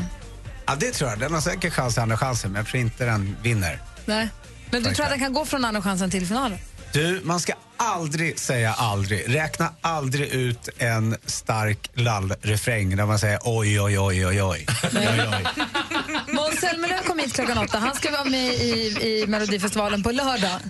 Ja, 0.66 0.74
det 0.80 0.90
tror 0.90 1.10
jag. 1.10 1.18
Den 1.18 1.34
har 1.34 1.40
säkert 1.40 1.72
chans 1.72 1.96
i 1.96 2.00
andra 2.00 2.16
chansen, 2.16 2.52
men 2.52 2.58
jag 2.58 2.66
tror 2.66 2.80
inte 2.80 3.04
den 3.04 3.36
vinner. 3.42 3.80
Nej. 4.04 4.28
Men 4.70 4.82
du 4.82 4.94
tror 4.94 5.04
att 5.04 5.10
den 5.10 5.20
kan 5.20 5.32
gå 5.32 5.44
från 5.44 5.64
Andra 5.64 5.82
chansen 5.82 6.10
till 6.10 6.26
finalen? 6.26 6.58
Du, 6.92 7.20
man 7.24 7.40
ska 7.40 7.52
aldrig 7.76 8.38
säga 8.38 8.72
aldrig. 8.72 9.34
Räkna 9.34 9.72
aldrig 9.80 10.28
ut 10.28 10.68
en 10.78 11.16
stark 11.26 11.90
lall-refräng 11.94 12.96
där 12.96 13.06
man 13.06 13.18
säger 13.18 13.38
oj, 13.42 13.80
oj, 13.80 13.98
oj, 13.98 14.26
oj, 14.26 14.42
oj. 14.42 14.66
Måns 16.28 16.60
Zelmerlöw 16.60 17.02
kom 17.06 17.18
hit 17.18 17.34
klockan 17.34 17.58
åtta. 17.58 17.78
Han 17.78 17.94
ska 17.94 18.10
vara 18.10 18.24
med 18.24 18.52
i, 18.54 18.98
i 19.02 19.26
Melodifestivalen 19.26 20.02
på 20.02 20.10
lördag. 20.10 20.60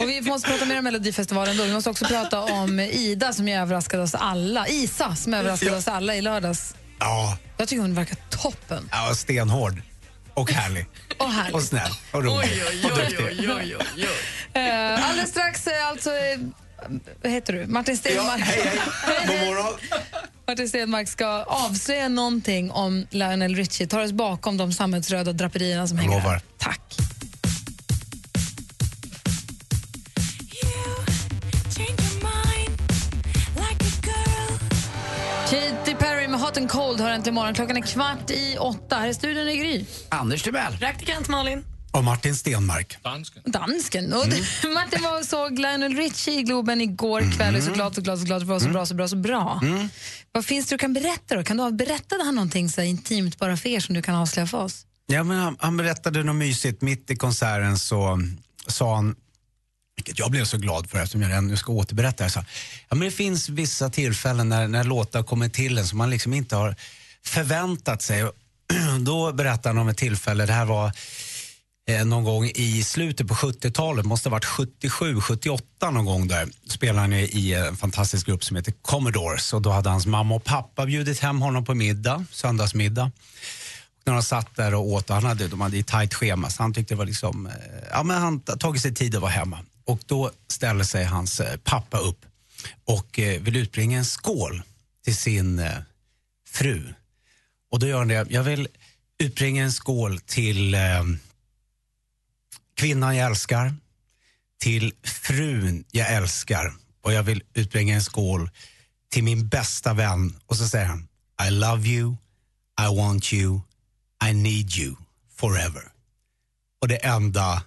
Och 0.00 0.08
vi 0.08 0.20
måste 0.20 0.48
prata 0.48 0.64
mer 0.64 0.78
om 0.78 0.84
Melodifestivalen 0.84 1.56
då. 1.56 1.64
Vi 1.64 1.72
måste 1.72 1.90
också 1.90 2.04
prata 2.04 2.40
om 2.40 2.80
Ida 2.80 3.32
som 3.32 3.48
överraskade 3.48 4.02
oss 4.02 4.14
alla. 4.14 4.68
Isa 4.68 5.16
som 5.16 5.34
överraskade 5.34 5.76
oss 5.76 5.88
alla 5.88 6.14
i 6.14 6.20
lördags. 6.22 6.74
Ja, 6.98 7.36
Jag 7.56 7.68
tycker 7.68 7.82
hon 7.82 7.94
verkar 7.94 8.16
toppen. 8.30 8.88
ja, 8.92 9.14
stenhård. 9.14 9.82
Och 10.34 10.50
härlig. 10.50 10.86
Och 11.18 11.32
härlig. 11.32 11.54
Och 11.54 11.62
snäll. 11.62 11.90
Och 12.12 12.24
rolig. 12.24 12.38
Oj, 12.38 12.62
oj, 12.84 12.90
Och 12.90 12.98
duktig. 12.98 13.18
oj, 13.20 13.52
oj, 13.52 13.76
oj, 13.78 14.06
oj. 14.54 14.60
Eh, 14.62 15.08
alldeles 15.08 15.30
strax, 15.30 15.66
eh, 15.66 15.86
alltså... 15.88 16.10
eh, 16.10 16.38
Vad 17.22 17.32
heter 17.32 17.52
du? 17.52 17.66
Martin 17.66 17.96
Stenmark. 17.96 18.40
Ja, 18.40 18.44
hej, 18.44 18.62
hej. 18.64 19.26
God 19.26 19.46
morgon. 19.46 19.74
Martin 20.48 20.68
Stenmark 20.68 21.08
ska 21.08 21.26
avslöja 21.42 22.08
någonting 22.08 22.70
om 22.70 23.06
Lionel 23.10 23.56
Richie. 23.56 23.86
Tar 23.86 24.00
oss 24.00 24.12
bakom 24.12 24.56
de 24.56 24.72
sammetsröda 24.72 25.32
draperierna 25.32 25.86
som 25.88 25.98
hänger 25.98 26.20
där. 26.20 26.40
Tack. 26.58 26.80
Hot 36.56 36.60
and 36.62 36.70
Cold 36.70 37.00
hör 37.00 37.10
äntligen 37.10 37.34
morgon. 37.34 37.54
Klockan 37.54 37.76
är 37.76 37.80
kvart 37.80 38.30
i 38.30 38.56
åtta. 38.58 38.96
Här 38.96 39.08
är 39.08 39.12
studion 39.12 39.48
i 39.48 39.56
Gry. 39.56 39.84
Anders 40.08 40.42
Timell. 40.42 40.78
Praktikant 40.78 41.28
Malin. 41.28 41.64
Och 41.92 42.04
Martin 42.04 42.36
Stenmark. 42.36 42.96
Dansken. 43.02 43.42
Dansken. 43.46 44.12
Och 44.12 44.24
Mm. 44.24 44.40
Martin 44.74 45.02
var 45.02 45.18
och 45.18 45.24
såg 45.24 45.58
Lionel 45.58 45.96
Richie 45.96 46.38
i 46.38 46.42
Globen 46.42 46.80
igår 46.80 47.32
kväll 47.36 47.54
och 47.54 47.60
är 47.60 47.64
så 47.64 47.72
glad, 47.72 47.94
så 47.94 48.00
glad, 48.00 48.18
så 48.18 48.24
glad. 48.24 48.40
Det 48.42 48.44
var 48.46 48.60
så 48.60 48.68
bra, 48.68 48.86
så 48.86 48.94
bra, 48.94 49.08
så 49.08 49.16
bra. 49.16 49.60
Mm. 49.62 49.88
Vad 50.32 50.44
finns 50.44 50.66
det 50.66 50.74
du 50.74 50.78
kan 50.78 50.92
berätta 50.92 51.36
då? 51.36 51.42
Kan 51.42 51.56
du, 51.56 51.72
berättade 51.72 52.24
han 52.24 52.34
någonting 52.34 52.68
så 52.68 52.80
här 52.80 52.88
intimt 52.88 53.38
bara 53.38 53.56
för 53.56 53.68
er 53.68 53.80
som 53.80 53.94
du 53.94 54.02
kan 54.02 54.14
avslöja 54.14 54.46
för 54.46 54.58
oss? 54.58 54.86
Ja, 55.06 55.22
men 55.22 55.38
han, 55.38 55.56
han 55.60 55.76
berättade 55.76 56.22
något 56.22 56.36
mysigt. 56.36 56.82
Mitt 56.82 57.10
i 57.10 57.16
konserten 57.16 57.78
så 57.78 58.20
sa 58.66 58.94
han, 58.94 59.14
vilket 59.96 60.18
jag 60.18 60.30
blev 60.30 60.44
så 60.44 60.58
glad 60.58 60.90
för 60.90 60.98
eftersom 60.98 61.22
jag 61.22 61.44
nu 61.44 61.56
ska 61.56 61.72
återberätta 61.72 62.24
det 62.24 62.30
så, 62.30 62.44
ja, 62.88 62.96
men 62.96 63.00
det 63.00 63.10
finns 63.10 63.48
vissa 63.48 63.90
tillfällen 63.90 64.48
när, 64.48 64.68
när 64.68 64.84
låtar 64.84 65.22
kommer 65.22 65.48
till 65.48 65.78
en 65.78 65.86
som 65.86 65.98
man 65.98 66.10
liksom 66.10 66.32
inte 66.34 66.56
har 66.56 66.76
förväntat 67.24 68.02
sig. 68.02 68.30
Då 69.00 69.32
berättade 69.32 69.68
han 69.68 69.78
om 69.78 69.88
ett 69.88 69.96
tillfälle, 69.96 70.46
det 70.46 70.52
här 70.52 70.64
var 70.64 70.92
eh, 71.88 72.04
någon 72.04 72.24
gång 72.24 72.50
i 72.54 72.82
slutet 72.84 73.28
på 73.28 73.34
70-talet, 73.34 74.04
måste 74.06 74.28
ha 74.28 74.32
varit 74.32 74.44
77, 74.44 75.20
78 75.20 75.90
någon 75.90 76.04
gång 76.04 76.28
där, 76.28 76.48
spelade 76.68 77.00
han 77.00 77.12
i- 77.12 77.52
en 77.68 77.76
fantastisk 77.76 78.26
grupp 78.26 78.44
som 78.44 78.56
heter 78.56 78.72
Commodores 78.82 79.52
och 79.52 79.62
då 79.62 79.70
hade 79.70 79.90
hans 79.90 80.06
mamma 80.06 80.34
och 80.34 80.44
pappa 80.44 80.86
bjudit 80.86 81.20
hem 81.20 81.40
honom 81.40 81.64
på 81.64 81.74
middag, 81.74 82.24
söndagsmiddag. 82.30 83.10
När 84.06 84.12
de 84.12 84.22
satt 84.22 84.56
där 84.56 84.74
och 84.74 84.86
åt, 84.86 85.10
och 85.10 85.14
han 85.16 85.24
hade, 85.24 85.48
de 85.48 85.60
hade 85.60 85.78
ett 85.78 85.86
tajt 85.86 86.14
schema 86.14 86.50
så 86.50 86.62
han 86.62 86.74
tyckte 86.74 86.94
det 86.94 86.98
var 86.98 87.06
liksom, 87.06 87.46
eh, 87.46 87.52
ja 87.90 88.02
men 88.02 88.20
han 88.22 88.40
tagit 88.40 88.82
sig 88.82 88.94
tid 88.94 89.14
att 89.14 89.20
vara 89.22 89.30
hemma. 89.32 89.58
Och 89.86 90.00
då 90.06 90.30
ställer 90.48 90.84
sig 90.84 91.04
hans 91.04 91.40
eh, 91.40 91.56
pappa 91.56 91.98
upp 91.98 92.26
och 92.84 93.18
eh, 93.18 93.42
vill 93.42 93.56
utbringa 93.56 93.98
en 93.98 94.04
skål 94.04 94.62
till 95.04 95.16
sin 95.16 95.58
eh, 95.58 95.78
fru. 96.48 96.94
Och 97.70 97.78
då 97.78 97.86
gör 97.86 97.98
han 97.98 98.08
det, 98.08 98.26
jag 98.30 98.42
vill 98.42 98.68
utbringa 99.18 99.64
en 99.64 99.72
skål 99.72 100.20
till 100.20 100.76
kvinnan 102.74 103.16
jag 103.16 103.26
älskar, 103.26 103.74
till 104.58 104.94
frun 105.02 105.84
jag 105.90 106.12
älskar 106.12 106.74
och 107.02 107.12
jag 107.12 107.22
vill 107.22 107.42
utbringa 107.54 107.94
en 107.94 108.02
skål 108.02 108.50
till 109.08 109.24
min 109.24 109.48
bästa 109.48 109.94
vän. 109.94 110.40
Och 110.46 110.56
så 110.56 110.68
säger 110.68 110.86
han, 110.86 111.08
I 111.48 111.50
love 111.50 111.88
you, 111.88 112.16
I 112.80 112.96
want 112.96 113.32
you, 113.32 113.60
I 114.28 114.32
need 114.34 114.76
you 114.76 114.96
forever. 115.36 115.92
Och 116.80 116.88
det 116.88 116.96
enda 116.96 117.62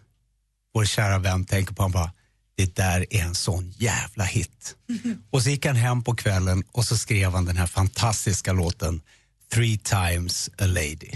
vår 0.74 0.86
kära 0.86 1.20
vän 1.20 1.46
tänker 1.46 1.74
på, 1.74 1.82
han 1.82 1.92
bara, 1.92 2.12
det 2.56 2.76
där 2.76 3.06
är 3.10 3.22
en 3.22 3.36
sån 3.36 3.74
jävla 3.78 4.24
hit. 4.24 4.76
Och 5.32 5.44
så 5.44 5.50
gick 5.50 5.66
han 5.66 5.76
hem 5.76 6.04
på 6.04 6.16
kvällen 6.16 6.64
och 6.72 6.86
så 6.86 6.98
skrev 6.98 7.32
han 7.32 7.46
den 7.46 7.58
här 7.58 7.68
fantastiska 7.68 8.54
låten 8.54 9.02
Three 9.52 9.78
times 9.78 10.50
a 10.60 10.68
lady. 10.68 11.12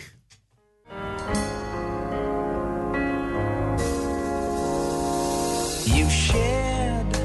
You 5.86 6.10
shared 6.10 7.18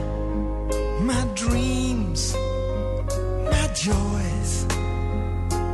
my 1.01 1.25
dreams, 1.35 2.35
my 3.45 3.69
joys, 3.75 4.67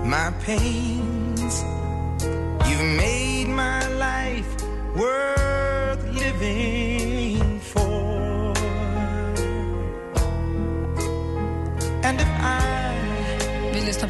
my 0.04 0.30
pains. 0.44 1.64
You've 2.68 2.96
made 2.96 3.48
my 3.48 3.88
life 3.88 4.46
worth 4.94 5.33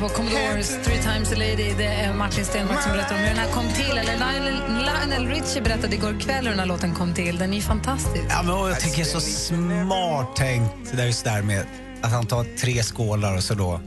på 0.05 0.11
Commodores 0.11 0.69
Three 0.85 1.03
Times 1.03 1.33
a 1.33 1.35
Lady. 1.37 1.75
Det 1.79 1.87
är 1.87 2.15
Martin 2.15 2.45
Stenmarck 2.45 2.83
som 2.83 2.93
berättar 2.93 3.15
om 3.15 3.21
hur 3.21 3.29
den 3.29 3.37
här 3.37 3.53
kom 3.53 3.69
till. 3.69 3.99
Eller 3.99 4.17
Lionel, 4.17 4.85
Lionel 4.85 5.29
Richie 5.29 5.63
berättade 5.63 5.95
igår 5.95 6.21
kväll 6.21 6.45
hur 6.45 6.51
den 6.51 6.59
här 6.59 6.67
låten 6.67 6.95
kom 6.95 7.15
till. 7.15 7.39
Den 7.39 7.53
är 7.53 7.57
ju 7.57 7.63
fantastisk. 7.63 8.25
Ja, 8.29 8.43
men 8.43 8.57
jag 8.57 8.81
tycker 8.81 8.97
det 8.97 9.03
är 9.03 9.05
så 9.05 9.21
smart 9.21 10.37
tänkt 10.37 10.91
det 10.91 10.97
där 10.97 11.07
just 11.07 11.25
där 11.25 11.43
med 11.43 11.67
att 12.03 12.13
han 12.13 12.27
tar 12.27 12.45
tre 12.59 12.83
skålar 12.83 13.37
och 13.37 13.45
så 13.45 13.55
då 13.55 13.81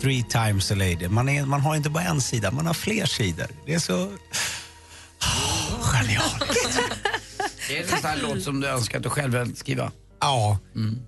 three 0.00 0.22
times 0.22 0.70
a 0.70 0.74
lady. 0.74 1.08
Man, 1.08 1.28
är, 1.28 1.46
man 1.46 1.60
har 1.60 1.76
inte 1.76 1.90
bara 1.90 2.04
en 2.04 2.20
sida, 2.20 2.50
man 2.50 2.66
har 2.66 2.74
fler 2.74 3.06
sidor. 3.06 3.46
Det 3.66 3.74
är 3.74 3.78
så... 3.78 3.94
Oh, 3.94 4.10
genialt. 5.82 6.42
Är 7.70 7.74
det 7.74 7.78
en 7.78 7.88
sån 7.88 8.10
här 8.10 8.18
låt 8.22 8.42
som 8.42 8.60
du 8.60 8.68
önskar 8.68 8.98
att 8.98 9.02
du 9.02 9.10
själv 9.10 9.38
vill 9.38 9.56
skriva? 9.56 9.92
Ja. 10.20 10.58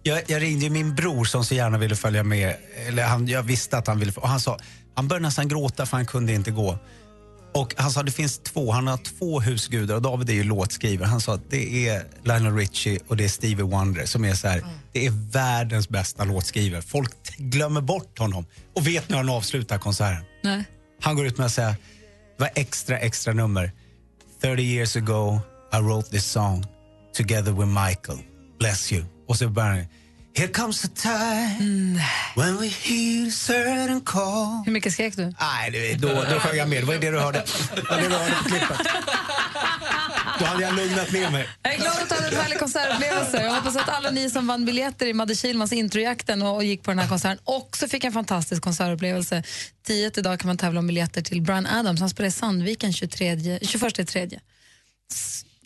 Jag, 0.02 0.22
jag 0.26 0.42
ringde 0.42 0.70
min 0.70 0.94
bror 0.94 1.24
som 1.24 1.44
så 1.44 1.54
gärna 1.54 1.78
ville 1.78 1.96
följa 1.96 2.22
med. 2.22 2.56
Eller 2.86 3.04
han, 3.04 3.28
jag 3.28 3.42
visste 3.42 3.78
att 3.78 3.86
han 3.86 3.98
ville. 3.98 4.12
Och 4.16 4.28
han 4.28 4.40
sa, 4.40 4.58
han 4.94 5.08
började 5.08 5.26
nästan 5.26 5.48
gråta 5.48 5.86
för 5.86 5.96
han 5.96 6.06
kunde 6.06 6.32
inte 6.32 6.50
gå. 6.50 6.78
Och 7.54 7.74
han 7.76 7.90
sa 7.90 8.02
det 8.02 8.12
finns 8.12 8.38
två, 8.38 8.72
han 8.72 8.86
har 8.86 8.96
två 8.96 9.40
husgudar 9.40 9.94
och 9.94 10.02
David 10.02 10.30
är 10.30 10.34
ju 10.34 10.44
låtskrivare. 10.44 11.08
Han 11.08 11.20
sa 11.20 11.34
att 11.34 11.50
det 11.50 11.88
är 11.88 12.04
Lionel 12.22 12.56
Richie 12.56 12.98
och 13.08 13.16
det 13.16 13.24
är 13.24 13.28
Stevie 13.28 13.64
Wonder 13.64 14.06
som 14.06 14.24
är 14.24 14.34
så 14.34 14.48
här, 14.48 14.64
det 14.92 15.06
är 15.06 15.10
världens 15.32 15.88
bästa 15.88 16.24
låtskrivare. 16.24 16.82
Folk 16.82 17.36
glömmer 17.36 17.80
bort 17.80 18.18
honom. 18.18 18.46
Och 18.74 18.86
vet 18.86 19.08
när 19.08 19.16
han 19.16 19.28
avslutar 19.28 19.78
konserten? 19.78 20.24
Nej. 20.44 20.64
Han 21.00 21.16
går 21.16 21.26
ut 21.26 21.38
med 21.38 21.46
att 21.46 21.52
säga, 21.52 21.68
det 22.36 22.42
var 22.42 22.50
extra, 22.54 22.98
extra 22.98 23.32
nummer. 23.32 23.72
30 24.40 24.62
years 24.62 24.96
ago 24.96 25.40
I 25.72 25.76
wrote 25.76 26.10
this 26.10 26.26
song 26.26 26.66
together 27.16 27.52
with 27.52 27.66
Michael 27.66 28.18
bless 28.58 28.92
you. 28.92 29.04
Och 29.28 29.36
så 29.36 29.48
bara 29.48 29.76
Here 30.34 30.48
comes 30.48 30.84
a 30.84 30.88
time 30.94 31.56
mm. 31.60 31.98
when 32.36 32.56
we 32.56 32.68
hear 32.68 33.30
certain 33.30 34.00
call 34.00 34.62
Hur 34.66 34.72
mycket 34.72 34.92
skrek 34.92 35.16
du? 35.16 35.32
Nej, 35.40 35.96
då, 36.00 36.08
då 36.08 36.40
sjöng 36.40 36.56
jag 36.56 36.68
med. 36.68 36.82
Det 36.82 36.86
var 36.86 36.94
det 36.94 37.10
du 37.10 37.18
hörde. 37.18 37.44
Det 37.74 37.90
var 37.90 37.96
det 37.96 38.08
du 38.08 38.14
hörde 38.14 38.34
på 38.42 38.48
klippet. 38.48 38.78
Då 40.38 40.44
hade 40.44 40.62
jag 40.62 40.74
lugnat 40.74 41.12
ner 41.12 41.30
mig. 41.30 41.48
Jag 41.62 41.74
är 41.74 41.78
glad 41.78 41.92
att 42.02 42.08
du 42.08 42.14
hade 42.14 42.28
en 42.28 42.36
härlig 42.42 42.58
konsertupplevelse. 42.58 43.42
Jag 43.42 43.54
hoppas 43.54 43.76
att 43.76 43.88
alla 43.88 44.10
ni 44.10 44.30
som 44.30 44.46
vann 44.46 44.64
biljetter 44.64 45.06
i 45.06 45.12
Madde 45.12 45.34
Kilmans 45.34 45.72
Introjakten 45.72 46.42
och, 46.42 46.54
och 46.54 46.64
gick 46.64 46.82
på 46.82 46.90
den 46.90 46.98
här 46.98 47.08
konserten 47.08 47.38
också 47.44 47.88
fick 47.88 48.04
en 48.04 48.12
fantastisk 48.12 48.62
konsertupplevelse. 48.62 49.42
10 49.86 50.10
idag 50.16 50.40
kan 50.40 50.48
man 50.48 50.56
tävla 50.56 50.80
om 50.80 50.86
biljetter 50.86 51.22
till 51.22 51.42
Brian 51.42 51.66
Adams. 51.66 52.00
Han 52.00 52.10
spelar 52.10 52.28
i 52.28 52.32
Sandviken 52.32 52.92
23, 52.92 53.58
21 53.62 54.08
3. 54.08 54.28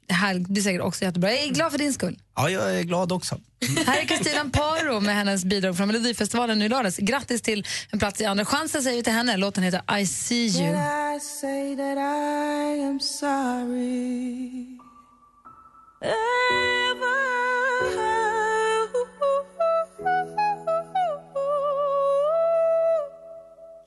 Det 0.07 0.15
här 0.15 0.38
blir 0.38 0.62
säkert 0.62 0.81
också 0.83 1.05
jättebra. 1.05 1.31
Jag 1.33 1.43
är 1.43 1.49
glad 1.49 1.71
för 1.71 1.79
din 1.79 1.93
skull. 1.93 2.19
Ja, 2.37 2.51
jag 2.51 2.79
är 2.79 2.83
glad 2.83 3.12
också. 3.12 3.41
Här 3.87 4.01
är 4.01 4.05
Kristina 4.05 4.41
Amparo 4.41 5.01
med 5.01 5.15
hennes 5.15 5.45
bidrag 5.45 5.77
från 5.77 5.87
Melodifestivalen 5.87 6.59
nu 6.59 6.65
i 6.65 6.69
lördags. 6.69 6.97
Grattis 6.97 7.43
till 7.43 7.67
en 7.91 7.99
plats 7.99 8.21
i 8.21 8.25
Andra 8.25 8.45
chansen 8.45 8.83
säger 8.83 8.97
vi 8.97 9.03
till 9.03 9.12
henne. 9.12 9.37
Låten 9.37 9.65
heter 9.65 9.99
I 9.99 10.07
see 10.07 10.47
you. 10.47 10.77
I 11.17 11.21
say 11.21 11.77
that 11.77 11.99
I 11.99 12.83
am 12.83 13.01
sorry. 13.01 14.79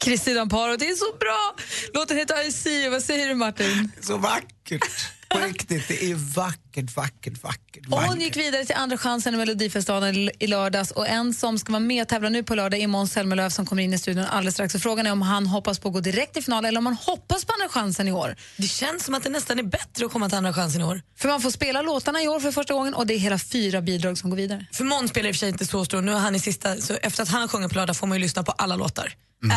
Kristina 0.06 0.41
Amparo, 0.41 0.75
det 0.78 0.89
är 0.89 0.95
så 0.95 1.17
bra! 1.19 1.56
Låten 1.93 2.17
heter 2.17 2.47
I 2.47 2.51
see 2.51 2.82
you. 2.82 2.91
Vad 2.91 3.04
säger 3.04 3.28
du 3.28 3.36
Martin? 3.36 3.91
Så 4.01 4.17
vackert. 4.17 4.82
På 5.39 5.45
riktigt, 5.47 5.87
det 5.87 6.03
är 6.11 6.15
vackert, 6.15 6.95
vackert, 6.95 7.43
vackert. 7.43 7.87
Och 7.91 8.01
hon 8.03 8.21
gick 8.21 8.37
vidare 8.37 8.65
till 8.65 8.75
andra 8.75 8.97
chansen 8.97 9.33
i 9.33 9.37
Melodifestivalen 9.37 10.29
i- 10.39 10.47
lördags 10.47 10.91
och 10.91 11.07
en 11.07 11.33
som 11.33 11.59
ska 11.59 11.71
vara 11.71 11.79
med 11.79 12.01
och 12.01 12.07
tävla 12.07 12.29
nu 12.29 12.43
på 12.43 12.55
lördag 12.55 12.79
är 12.79 12.87
Måns 12.87 13.11
Zelmerlöw 13.11 13.49
som 13.49 13.65
kommer 13.65 13.83
in 13.83 13.93
i 13.93 13.97
studion 13.99 14.25
alldeles 14.25 14.53
strax. 14.55 14.75
Och 14.75 14.81
frågan 14.81 15.07
är 15.07 15.11
om 15.11 15.21
han 15.21 15.47
hoppas 15.47 15.79
på 15.79 15.87
att 15.87 15.93
gå 15.93 15.99
direkt 15.99 16.33
till 16.33 16.43
final 16.43 16.65
eller 16.65 16.77
om 16.79 16.85
han 16.85 16.95
hoppas 16.95 17.45
på 17.45 17.53
andra 17.53 17.69
chansen 17.69 18.07
i 18.07 18.11
år. 18.11 18.35
Det 18.57 18.67
känns 18.67 19.03
som 19.05 19.13
att 19.15 19.23
det 19.23 19.29
nästan 19.29 19.59
är 19.59 19.63
bättre 19.63 20.05
att 20.05 20.11
komma 20.11 20.29
till 20.29 20.37
andra 20.37 20.53
chansen 20.53 20.81
i 20.81 20.83
år. 20.83 21.01
För 21.17 21.27
man 21.29 21.41
får 21.41 21.51
spela 21.51 21.81
låtarna 21.81 22.23
i 22.23 22.27
år 22.27 22.39
för 22.39 22.51
första 22.51 22.73
gången 22.73 22.93
och 22.93 23.07
det 23.07 23.13
är 23.13 23.19
hela 23.19 23.39
fyra 23.39 23.81
bidrag 23.81 24.17
som 24.17 24.29
går 24.29 24.37
vidare. 24.37 24.65
För 24.71 24.83
Måns 24.83 25.09
spelar 25.11 25.29
i 25.29 25.31
och 25.31 25.35
för 25.35 25.39
sig 25.39 25.49
inte 25.49 25.65
så 25.65 25.85
stor, 25.85 26.01
nu 26.01 26.11
är 26.11 26.19
han 26.19 26.35
i 26.35 26.39
sista, 26.39 26.77
så 26.77 26.93
efter 27.01 27.23
att 27.23 27.29
han 27.29 27.47
sjunger 27.47 27.67
på 27.69 27.75
lördag 27.75 27.97
får 27.97 28.07
man 28.07 28.17
ju 28.17 28.21
lyssna 28.21 28.43
på 28.43 28.51
alla 28.51 28.75
låtar. 28.75 29.13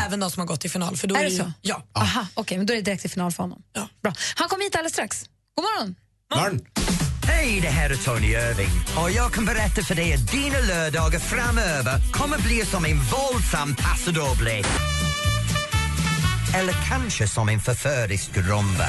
Även 0.07 0.21
de 0.21 0.31
som 0.31 0.41
har 0.41 0.47
gått 0.47 0.61
till 0.61 0.71
final. 0.71 0.97
För 0.97 1.09
då 1.09 1.15
Är 1.15 1.19
är, 1.21 1.25
det 1.25 1.31
ju, 1.31 1.39
så? 1.39 1.53
Ja. 1.63 1.83
Aha, 1.93 2.27
okej, 2.35 2.57
men 2.59 2.67
då 2.67 2.73
är 2.73 2.77
det 2.77 2.83
direkt 2.83 3.01
till 3.01 3.11
final 3.11 3.33
för 3.33 3.43
honom. 3.43 3.63
Bra. 4.03 4.13
Han 4.35 4.49
kommer 4.49 4.65
hit 4.65 4.75
alldeles 4.77 4.93
strax. 4.93 5.25
God 5.59 5.65
morgon! 5.65 6.61
Hej, 7.27 7.61
det 7.63 7.69
här 7.69 7.91
är 7.91 7.97
Tony 7.97 8.27
Irving 8.27 8.71
och 9.03 9.11
jag 9.11 9.33
kan 9.33 9.45
berätta 9.45 9.83
för 9.83 9.95
dig 9.95 10.15
att 10.15 10.33
dina 10.33 10.61
lördagar 10.69 11.19
framöver 11.19 12.13
kommer 12.13 12.39
bli 12.39 12.65
som 12.65 12.85
en 12.85 12.97
våldsam 12.97 13.75
paso 13.75 14.11
doble. 14.13 14.63
Eller 16.59 16.75
kanske 16.89 17.29
som 17.29 17.49
en 17.49 17.61
förförisk 17.61 18.37
rumba. 18.37 18.89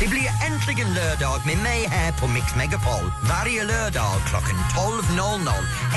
Det 0.00 0.08
blir 0.08 0.28
äntligen 0.48 0.94
lördag 0.94 1.46
med 1.46 1.58
mig 1.62 1.86
här 1.88 2.20
på 2.20 2.26
Mix 2.26 2.56
Megapol 2.56 3.06
varje 3.30 3.64
lördag 3.64 4.14
klockan 4.26 4.56
12.00. 5.16 5.50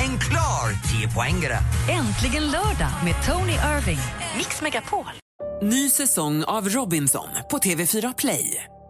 En 0.06 0.20
klar 0.20 0.68
10-poängare. 0.92 1.58
Äntligen 1.90 2.44
lördag 2.44 2.94
med 3.04 3.16
Tony 3.26 3.54
Irving. 3.54 4.02
Mix 4.38 4.62
Megapol. 4.62 5.06
Ny 5.62 5.90
säsong 5.90 6.44
av 6.44 6.70
Robinson 6.70 7.30
på 7.52 7.58
TV4 7.58 8.14
Play. 8.18 8.66